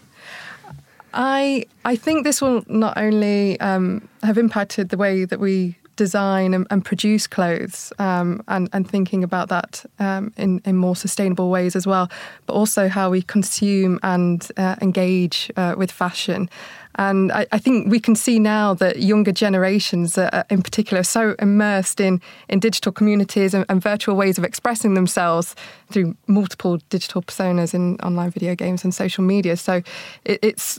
I 1.15 1.67
I 1.85 1.95
think 1.95 2.25
this 2.25 2.43
will 2.43 2.65
not 2.67 2.97
only 2.97 3.61
um, 3.61 4.09
have 4.23 4.37
impacted 4.37 4.89
the 4.89 4.97
way 4.97 5.25
that 5.25 5.39
we 5.39 5.77
design 5.97 6.55
and, 6.55 6.67
and 6.71 6.85
produce 6.85 7.27
clothes 7.27 7.93
um, 7.99 8.43
and, 8.49 8.69
and 8.73 8.89
thinking 8.89 9.23
about 9.23 9.49
that 9.49 9.85
um, 9.99 10.33
in, 10.37 10.61
in 10.65 10.77
more 10.77 10.97
sustainable 10.97 11.51
ways 11.51 11.77
as 11.77 11.87
well, 11.87 12.11
but 12.47 12.55
also 12.55 12.89
how 12.89 13.11
we 13.11 13.23
consume 13.23 13.99
and 14.03 14.49
uh, 14.57 14.77
engage 14.81 15.51
uh, 15.57 15.75
with 15.77 15.91
fashion. 15.91 16.49
And 16.97 17.33
I, 17.33 17.47
I, 17.53 17.59
think 17.59 17.91
we 17.91 17.99
can 17.99 18.15
see 18.15 18.39
now 18.39 18.75
that 18.75 18.99
younger 18.99 19.33
generations, 19.33 20.19
uh, 20.19 20.45
in 20.51 20.61
particular, 20.63 21.01
are 21.01 21.05
so 21.05 21.35
immersed 21.39 22.01
in, 22.01 22.21
in 22.51 22.61
digital 22.61 22.93
communities 22.93 23.55
and, 23.55 23.65
and, 23.71 23.81
virtual 23.81 24.15
ways 24.15 24.37
of 24.37 24.45
expressing 24.45 24.93
themselves 24.93 25.57
through 25.91 26.15
multiple 26.27 26.79
digital 26.91 27.23
personas 27.23 27.73
in 27.73 27.97
online 28.01 28.31
video 28.31 28.55
games 28.55 28.85
and 28.85 28.95
social 28.95 29.25
media. 29.25 29.57
So 29.57 29.83
it, 30.27 30.39
it's 30.43 30.79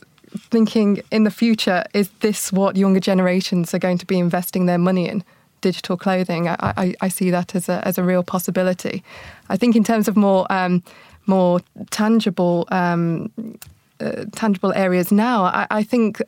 thinking 0.49 1.01
in 1.11 1.23
the 1.23 1.31
future, 1.31 1.83
is 1.93 2.09
this 2.19 2.51
what 2.51 2.75
younger 2.75 2.99
generations 2.99 3.73
are 3.73 3.79
going 3.79 3.97
to 3.97 4.05
be 4.05 4.17
investing 4.19 4.65
their 4.65 4.77
money 4.77 5.07
in? 5.07 5.23
Digital 5.61 5.97
clothing. 5.97 6.49
I, 6.49 6.55
I, 6.59 6.95
I 7.01 7.07
see 7.07 7.31
that 7.31 7.55
as 7.55 7.69
a, 7.69 7.85
as 7.87 7.97
a 7.97 8.03
real 8.03 8.23
possibility. 8.23 9.03
I 9.49 9.57
think 9.57 9.75
in 9.75 9.83
terms 9.83 10.07
of 10.07 10.17
more 10.17 10.45
um, 10.51 10.83
more 11.25 11.61
tangible 11.89 12.67
um, 12.69 13.31
uh, 13.99 14.25
tangible 14.33 14.73
areas 14.73 15.11
now, 15.11 15.43
I, 15.45 15.67
I, 15.71 15.83
think 15.83 16.21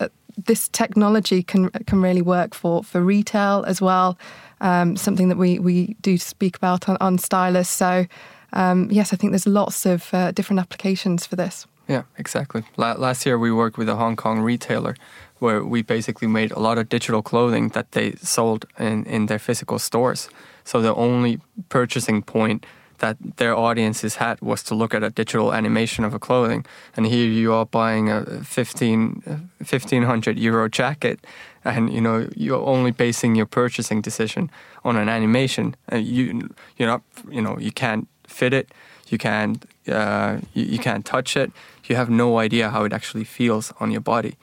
this 0.45 0.69
technology 0.69 1.43
can 1.43 1.69
can 1.69 2.01
really 2.01 2.21
work 2.21 2.53
for, 2.53 2.83
for 2.83 3.01
retail 3.01 3.65
as 3.67 3.81
well. 3.81 4.17
Um, 4.61 4.95
something 4.95 5.27
that 5.27 5.37
we, 5.37 5.59
we 5.59 5.97
do 6.01 6.17
speak 6.17 6.55
about 6.55 6.87
on, 6.87 6.95
on 7.01 7.17
Stylus. 7.17 7.69
So 7.69 8.05
um, 8.53 8.89
yes, 8.89 9.11
I 9.11 9.17
think 9.17 9.31
there's 9.31 9.45
lots 9.45 9.85
of 9.85 10.13
uh, 10.13 10.31
different 10.31 10.61
applications 10.61 11.25
for 11.25 11.35
this. 11.35 11.67
Yeah, 11.87 12.03
exactly. 12.17 12.63
La- 12.77 12.93
last 12.93 13.25
year 13.25 13.37
we 13.37 13.51
worked 13.51 13.77
with 13.77 13.89
a 13.89 13.95
Hong 13.95 14.15
Kong 14.15 14.39
retailer 14.39 14.95
where 15.39 15.63
we 15.63 15.81
basically 15.81 16.27
made 16.27 16.51
a 16.51 16.59
lot 16.59 16.77
of 16.77 16.89
digital 16.89 17.21
clothing 17.21 17.69
that 17.69 17.91
they 17.91 18.13
sold 18.13 18.65
in, 18.79 19.05
in 19.05 19.25
their 19.27 19.39
physical 19.39 19.77
stores. 19.79 20.29
So 20.63 20.81
the 20.81 20.95
only 20.95 21.39
purchasing 21.69 22.23
point 22.23 22.65
that 22.99 23.17
their 23.37 23.55
audiences 23.55 24.15
had 24.15 24.39
was 24.41 24.63
to 24.63 24.73
look 24.73 24.93
at 24.93 25.03
a 25.03 25.09
digital 25.09 25.53
animation 25.53 26.05
of 26.05 26.13
a 26.13 26.19
clothing. 26.19 26.65
And 26.95 27.05
here 27.05 27.27
you 27.27 27.53
are 27.53 27.65
buying 27.65 28.09
a 28.09 28.23
15, 28.43 29.43
1500 29.57 30.39
euro 30.39 30.69
jacket 30.69 31.19
and 31.65 31.91
you 31.91 31.99
know 31.99 32.29
you're 32.35 32.63
only 32.63 32.91
basing 32.91 33.35
your 33.35 33.47
purchasing 33.47 33.99
decision 33.99 34.49
on 34.83 34.95
an 34.95 35.09
animation 35.09 35.75
and 35.89 36.05
you 36.05 36.49
you're 36.77 36.87
not 36.87 37.01
you 37.29 37.41
know 37.41 37.57
you 37.59 37.71
can't 37.71 38.07
fit 38.27 38.53
it 38.53 38.69
you 39.07 39.17
can't 39.17 39.63
uh, 39.87 40.39
you, 40.53 40.65
you, 40.65 40.79
can't 40.79 41.05
touch 41.05 41.37
it. 41.37 41.51
You 41.85 41.95
have 41.95 42.09
no 42.09 42.39
idea 42.39 42.69
how 42.69 42.85
it 42.85 42.93
actually 42.93 43.23
feels 43.23 43.71
on 43.79 43.91
your 43.91 44.01
body. 44.01 44.35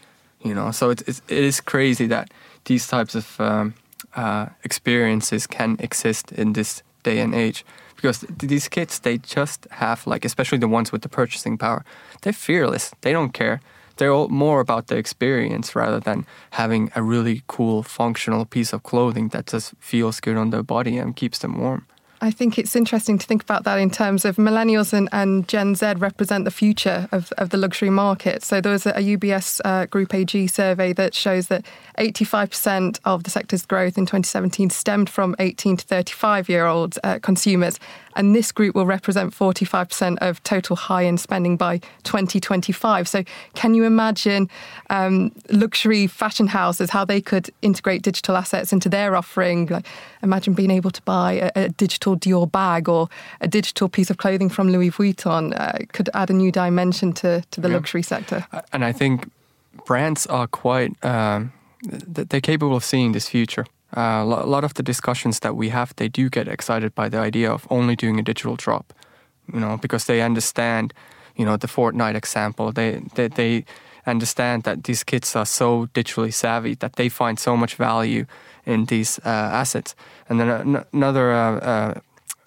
You 0.45 0.55
know, 0.55 0.71
so 0.71 0.91
it's, 0.91 1.03
it's 1.03 1.23
it 1.29 1.45
is 1.45 1.61
crazy 1.61 2.07
that 2.07 2.31
these 2.65 2.87
types 2.87 3.15
of 3.15 3.41
um, 3.41 3.75
uh, 4.15 4.47
experiences 4.65 5.47
can 5.47 5.77
exist 5.81 6.33
in 6.33 6.53
this 6.53 6.83
day 7.03 7.19
and 7.19 7.35
age 7.35 7.65
because 7.97 8.21
these 8.39 8.69
kids 8.69 9.01
they 9.01 9.19
just 9.19 9.67
have 9.71 10.07
like 10.07 10.25
especially 10.25 10.59
the 10.59 10.69
ones 10.69 10.93
with 10.93 11.03
the 11.03 11.09
purchasing 11.09 11.59
power 11.59 11.85
they're 12.21 12.33
fearless 12.33 12.93
they 13.01 13.13
don't 13.13 13.33
care 13.33 13.61
they're 13.97 14.13
all 14.13 14.29
more 14.29 14.61
about 14.61 14.87
the 14.87 14.97
experience 14.97 15.75
rather 15.75 15.99
than 15.99 16.25
having 16.51 16.93
a 16.95 17.03
really 17.03 17.43
cool 17.49 17.83
functional 17.83 18.45
piece 18.45 18.73
of 18.73 18.85
clothing 18.85 19.29
that 19.29 19.47
just 19.47 19.75
feels 19.81 20.21
good 20.21 20.37
on 20.37 20.51
their 20.51 20.63
body 20.63 20.97
and 20.97 21.17
keeps 21.17 21.41
them 21.41 21.59
warm 21.59 21.85
I 22.23 22.31
think 22.31 22.57
it's 22.57 22.77
interesting 22.77 23.19
to 23.19 23.27
think 23.27 23.43
about 23.43 23.65
that 23.65 23.81
in 23.81 23.91
terms 23.91 24.25
of 24.25 24.37
millennials 24.37 24.93
and, 24.93 25.09
and 25.11 25.49
Gen 25.49 25.75
Z 25.75 25.95
represent 25.97 26.45
the 26.45 26.53
future 26.53 27.09
of, 27.11 27.33
of 27.33 27.51
the 27.51 27.57
luxury 27.57 27.91
market. 27.91 28.45
So 28.45 28.61
there 28.61 28.71
was 28.71 28.87
a, 28.87 28.93
UBS 28.93 29.61
uh, 29.65 29.87
Group 29.87 30.15
AG 30.15 30.47
survey 30.47 30.93
that 30.93 31.15
shows 31.15 31.49
that 31.49 31.67
85% 31.99 33.01
of 33.05 33.25
the 33.25 33.31
sector's 33.31 33.67
growth 33.67 33.99
in 33.99 34.07
2017 34.07 34.71
stemmed 34.71 35.11
from 35.11 35.35
18 35.41 35.79
to 35.79 35.85
35 35.85 36.49
year 36.49 36.67
old 36.67 36.97
uh, 37.03 37.19
consumers. 37.21 37.81
And 38.17 38.35
this 38.35 38.53
group 38.53 38.75
will 38.75 38.87
represent 38.87 39.35
45% 39.35 40.19
of 40.21 40.43
total 40.43 40.77
high 40.77 41.05
end 41.05 41.21
spending 41.21 41.57
by 41.57 41.79
2025. 42.05 43.09
So, 43.09 43.25
can 43.55 43.75
you 43.75 43.85
imagine 43.85 44.49
um, 44.91 45.33
luxury 45.51 46.07
fashion 46.07 46.47
houses, 46.47 46.91
how 46.91 47.05
they 47.05 47.21
could 47.21 47.51
integrate 47.63 48.03
digital 48.03 48.37
assets 48.37 48.73
into 48.73 48.89
their 48.89 49.17
offering? 49.17 49.67
Like, 49.67 49.87
imagine 50.23 50.55
being 50.55 50.71
able 50.71 50.91
to 50.91 51.03
buy 51.03 51.51
a, 51.55 51.65
a 51.65 51.69
digital 51.71 52.17
Dior 52.17 52.51
bag 52.51 52.89
or 52.89 53.09
a 53.41 53.49
digital 53.49 53.89
piece 53.89 54.11
of 54.11 54.19
clothing 54.19 54.49
from 54.49 54.69
Louis 54.69 54.91
Vuitton. 54.91 55.59
Uh, 55.59 55.85
could 55.93 56.09
add 56.15 56.31
a 56.31 56.35
new 56.35 56.53
dimension 56.53 57.13
to, 57.15 57.43
to 57.51 57.61
the 57.61 57.69
yeah. 57.69 57.75
luxury 57.75 58.03
sector. 58.03 58.47
And 58.73 58.85
I 58.85 58.93
think 58.93 59.31
brands 59.85 60.27
are 60.27 60.47
quite. 60.47 60.93
Um, 61.05 61.53
they're 61.85 62.41
capable 62.41 62.77
of 62.77 62.85
seeing 62.85 63.13
this 63.13 63.29
future. 63.29 63.67
Uh, 63.95 64.23
a 64.23 64.47
lot 64.47 64.65
of 64.65 64.75
the 64.75 64.83
discussions 64.83 65.41
that 65.41 65.55
we 65.55 65.69
have, 65.69 65.95
they 65.97 66.09
do 66.09 66.31
get 66.31 66.49
excited 66.49 66.95
by 66.95 67.09
the 67.09 67.19
idea 67.19 67.51
of 67.51 67.67
only 67.69 67.95
doing 67.95 68.19
a 68.19 68.23
digital 68.23 68.57
drop, 68.57 68.93
you 69.53 69.61
know, 69.61 69.77
because 69.77 70.07
they 70.07 70.23
understand, 70.23 70.95
you 71.37 71.45
know, 71.45 71.59
the 71.59 71.67
Fortnite 71.67 72.15
example. 72.15 72.73
They 72.73 73.03
they, 73.15 73.29
they 73.29 73.65
understand 74.07 74.63
that 74.63 74.85
these 74.85 75.05
kids 75.05 75.37
are 75.37 75.47
so 75.47 75.87
digitally 75.95 76.33
savvy 76.33 76.75
that 76.77 76.95
they 76.95 77.09
find 77.09 77.39
so 77.39 77.57
much 77.57 77.75
value 77.75 78.25
in 78.65 78.87
these 78.87 79.21
uh, 79.25 79.29
assets. 79.61 79.95
And 80.29 80.41
then 80.41 80.85
another 80.93 81.33
uh, 81.33 81.59
uh, 81.59 81.95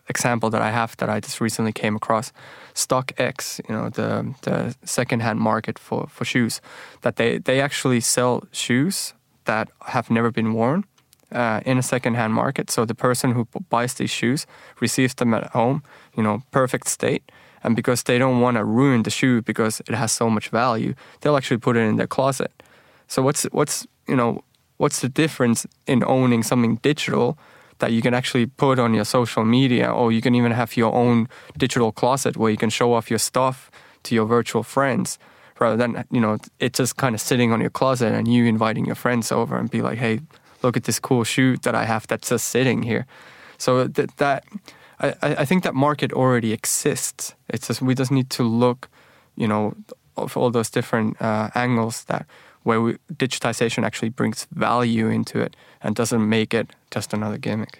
example 0.10 0.50
that 0.50 0.62
I 0.62 0.72
have 0.72 0.98
that 0.98 1.10
I 1.10 1.20
just 1.20 1.40
recently 1.40 1.72
came 1.72 1.96
across, 1.96 2.34
StockX, 2.74 3.62
you 3.70 3.76
know, 3.76 3.90
the 3.90 4.34
the 4.42 4.76
secondhand 4.84 5.40
market 5.40 5.80
for 5.80 6.08
for 6.08 6.26
shoes, 6.26 6.60
that 7.02 7.16
they 7.16 7.38
they 7.38 7.62
actually 7.62 8.02
sell 8.02 8.44
shoes 8.52 9.14
that 9.44 9.70
have 9.80 10.10
never 10.10 10.32
been 10.32 10.54
worn 10.54 10.84
uh, 11.32 11.62
in 11.66 11.78
a 11.78 11.84
secondhand 11.84 12.34
market. 12.34 12.70
So 12.72 12.86
the 12.86 12.96
person 12.96 13.32
who 13.32 13.48
buys 13.70 13.94
these 13.96 14.12
shoes 14.12 14.46
receives 14.80 15.16
them 15.16 15.34
at 15.34 15.48
home, 15.52 15.84
you 16.16 16.24
know, 16.24 16.44
perfect 16.52 16.88
state. 16.88 17.32
And 17.64 17.76
because 17.76 18.04
they 18.04 18.20
don't 18.20 18.42
want 18.42 18.58
to 18.58 18.64
ruin 18.64 19.04
the 19.04 19.10
shoe 19.10 19.42
because 19.42 19.82
it 19.88 19.96
has 19.96 20.12
so 20.12 20.30
much 20.30 20.50
value, 20.50 20.94
they'll 21.22 21.38
actually 21.38 21.58
put 21.58 21.76
it 21.76 21.82
in 21.82 21.96
their 21.96 22.08
closet. 22.08 22.52
So 23.08 23.22
what's 23.22 23.44
what's 23.52 23.88
you 24.08 24.16
know 24.16 24.44
what's 24.78 25.00
the 25.00 25.10
difference 25.10 25.66
in 25.88 26.04
owning 26.04 26.44
something 26.44 26.76
digital 26.82 27.38
that 27.80 27.92
you 27.92 28.02
can 28.02 28.14
actually 28.14 28.46
put 28.46 28.80
on 28.80 28.94
your 28.94 29.06
social 29.06 29.44
media, 29.44 29.92
or 29.92 30.12
you 30.12 30.22
can 30.22 30.36
even 30.36 30.52
have 30.52 30.78
your 30.78 30.94
own 30.94 31.28
digital 31.58 31.92
closet 31.92 32.38
where 32.38 32.52
you 32.52 32.58
can 32.58 32.70
show 32.70 32.94
off 32.94 33.10
your 33.10 33.20
stuff 33.20 33.70
to 34.04 34.16
your 34.16 34.26
virtual 34.26 34.64
friends, 34.64 35.20
rather 35.60 35.76
than 35.76 36.06
you 36.12 36.22
know 36.22 36.38
it's 36.60 36.78
just 36.78 36.98
kind 36.98 37.16
of 37.16 37.22
sitting 37.22 37.52
on 37.52 37.62
your 37.62 37.72
closet 37.72 38.14
and 38.14 38.28
you 38.28 38.46
inviting 38.46 38.86
your 38.86 38.96
friends 38.96 39.32
over 39.32 39.58
and 39.58 39.70
be 39.70 39.82
like, 39.82 39.98
hey, 39.98 40.20
look 40.63 40.78
at 40.78 40.84
this 40.84 41.00
cool 41.00 41.24
shoe 41.24 41.58
that 41.58 41.76
I 41.76 41.86
have 41.86 42.08
that's 42.08 42.30
just 42.30 42.50
sitting 42.50 42.84
here. 42.84 43.06
So 43.58 43.88
that 43.88 44.44
I, 45.00 45.13
I 45.22 45.46
think 45.46 45.63
that 45.63 45.76
market 45.76 46.13
already 46.13 46.54
exists. 46.54 47.36
It's 47.50 47.68
just 47.68 47.82
we 47.82 47.96
just 47.96 48.12
need 48.12 48.30
to 48.32 48.44
look, 48.44 48.89
you 49.36 49.48
know, 49.48 49.76
of 50.18 50.38
all 50.38 50.52
those 50.52 50.70
different 50.70 51.22
uh, 51.22 51.50
angles 51.56 52.06
that 52.06 52.26
where 52.63 52.82
we, 52.82 52.98
digitization 53.13 53.84
actually 53.86 54.10
brings 54.10 54.48
value 54.52 55.08
into 55.08 55.39
it 55.39 55.56
and 55.82 55.96
doesn't 55.96 56.28
make 56.28 56.54
it 56.54 56.72
just 56.89 57.13
another 57.13 57.38
gimmick. 57.38 57.80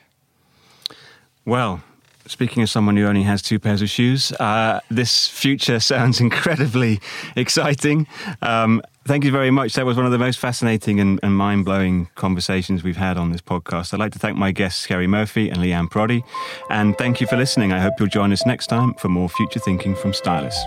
Well, 1.44 1.82
speaking 2.28 2.62
as 2.62 2.72
someone 2.72 2.98
who 2.98 3.06
only 3.06 3.24
has 3.24 3.42
two 3.42 3.60
pairs 3.60 3.82
of 3.82 3.90
shoes, 3.90 4.32
uh, 4.34 4.82
this 4.90 5.28
future 5.28 5.80
sounds 5.80 6.20
incredibly 6.28 7.00
exciting. 7.36 8.08
Um, 8.42 8.82
thank 9.08 9.24
you 9.24 9.32
very 9.32 9.52
much. 9.52 9.74
That 9.74 9.86
was 9.86 9.98
one 9.98 10.06
of 10.06 10.12
the 10.12 10.18
most 10.18 10.40
fascinating 10.40 11.00
and, 11.00 11.20
and 11.24 11.36
mind 11.36 11.66
blowing 11.66 12.10
conversations 12.16 12.84
we've 12.84 12.98
had 12.98 13.18
on 13.18 13.32
this 13.32 13.42
podcast. 13.42 13.94
I'd 13.94 14.00
like 14.00 14.14
to 14.14 14.20
thank 14.20 14.38
my 14.38 14.52
guests, 14.52 14.86
Kerry 14.86 15.08
Murphy 15.08 15.50
and 15.50 15.60
Lianne 15.60 15.90
Piroddi. 15.90 16.24
And 16.70 16.98
thank 16.98 17.22
you 17.22 17.28
for 17.28 17.38
listening. 17.38 17.72
I 17.72 17.80
hope 17.80 17.94
you'll 18.00 18.10
join 18.10 18.32
us 18.32 18.46
next 18.46 18.68
time 18.68 18.94
for 18.96 19.10
more 19.10 19.30
future 19.30 19.60
thinking 19.60 19.96
from 19.96 20.14
Stylus. 20.14 20.58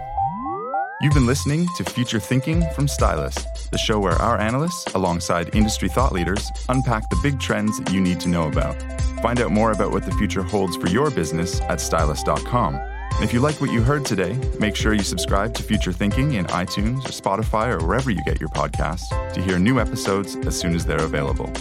You've 1.00 1.14
been 1.14 1.26
listening 1.26 1.68
to 1.76 1.84
Future 1.84 2.18
Thinking 2.18 2.68
from 2.74 2.88
Stylus, 2.88 3.36
the 3.70 3.78
show 3.78 4.00
where 4.00 4.20
our 4.20 4.36
analysts, 4.36 4.92
alongside 4.94 5.54
industry 5.54 5.88
thought 5.88 6.10
leaders, 6.10 6.50
unpack 6.68 7.08
the 7.08 7.20
big 7.22 7.38
trends 7.38 7.80
you 7.92 8.00
need 8.00 8.18
to 8.18 8.28
know 8.28 8.48
about. 8.48 8.82
Find 9.22 9.40
out 9.40 9.52
more 9.52 9.70
about 9.70 9.92
what 9.92 10.04
the 10.04 10.10
future 10.12 10.42
holds 10.42 10.76
for 10.76 10.88
your 10.88 11.12
business 11.12 11.60
at 11.62 11.80
stylus.com. 11.80 12.97
And 13.18 13.24
if 13.24 13.32
you 13.32 13.40
like 13.40 13.60
what 13.60 13.72
you 13.72 13.82
heard 13.82 14.04
today, 14.04 14.38
make 14.60 14.76
sure 14.76 14.94
you 14.94 15.02
subscribe 15.02 15.52
to 15.54 15.64
Future 15.64 15.92
Thinking 15.92 16.34
in 16.34 16.46
iTunes 16.46 16.98
or 16.98 17.08
Spotify 17.08 17.68
or 17.68 17.84
wherever 17.84 18.12
you 18.12 18.22
get 18.24 18.38
your 18.38 18.48
podcasts 18.50 19.08
to 19.32 19.42
hear 19.42 19.58
new 19.58 19.80
episodes 19.80 20.36
as 20.46 20.56
soon 20.56 20.72
as 20.72 20.86
they're 20.86 21.02
available. 21.02 21.52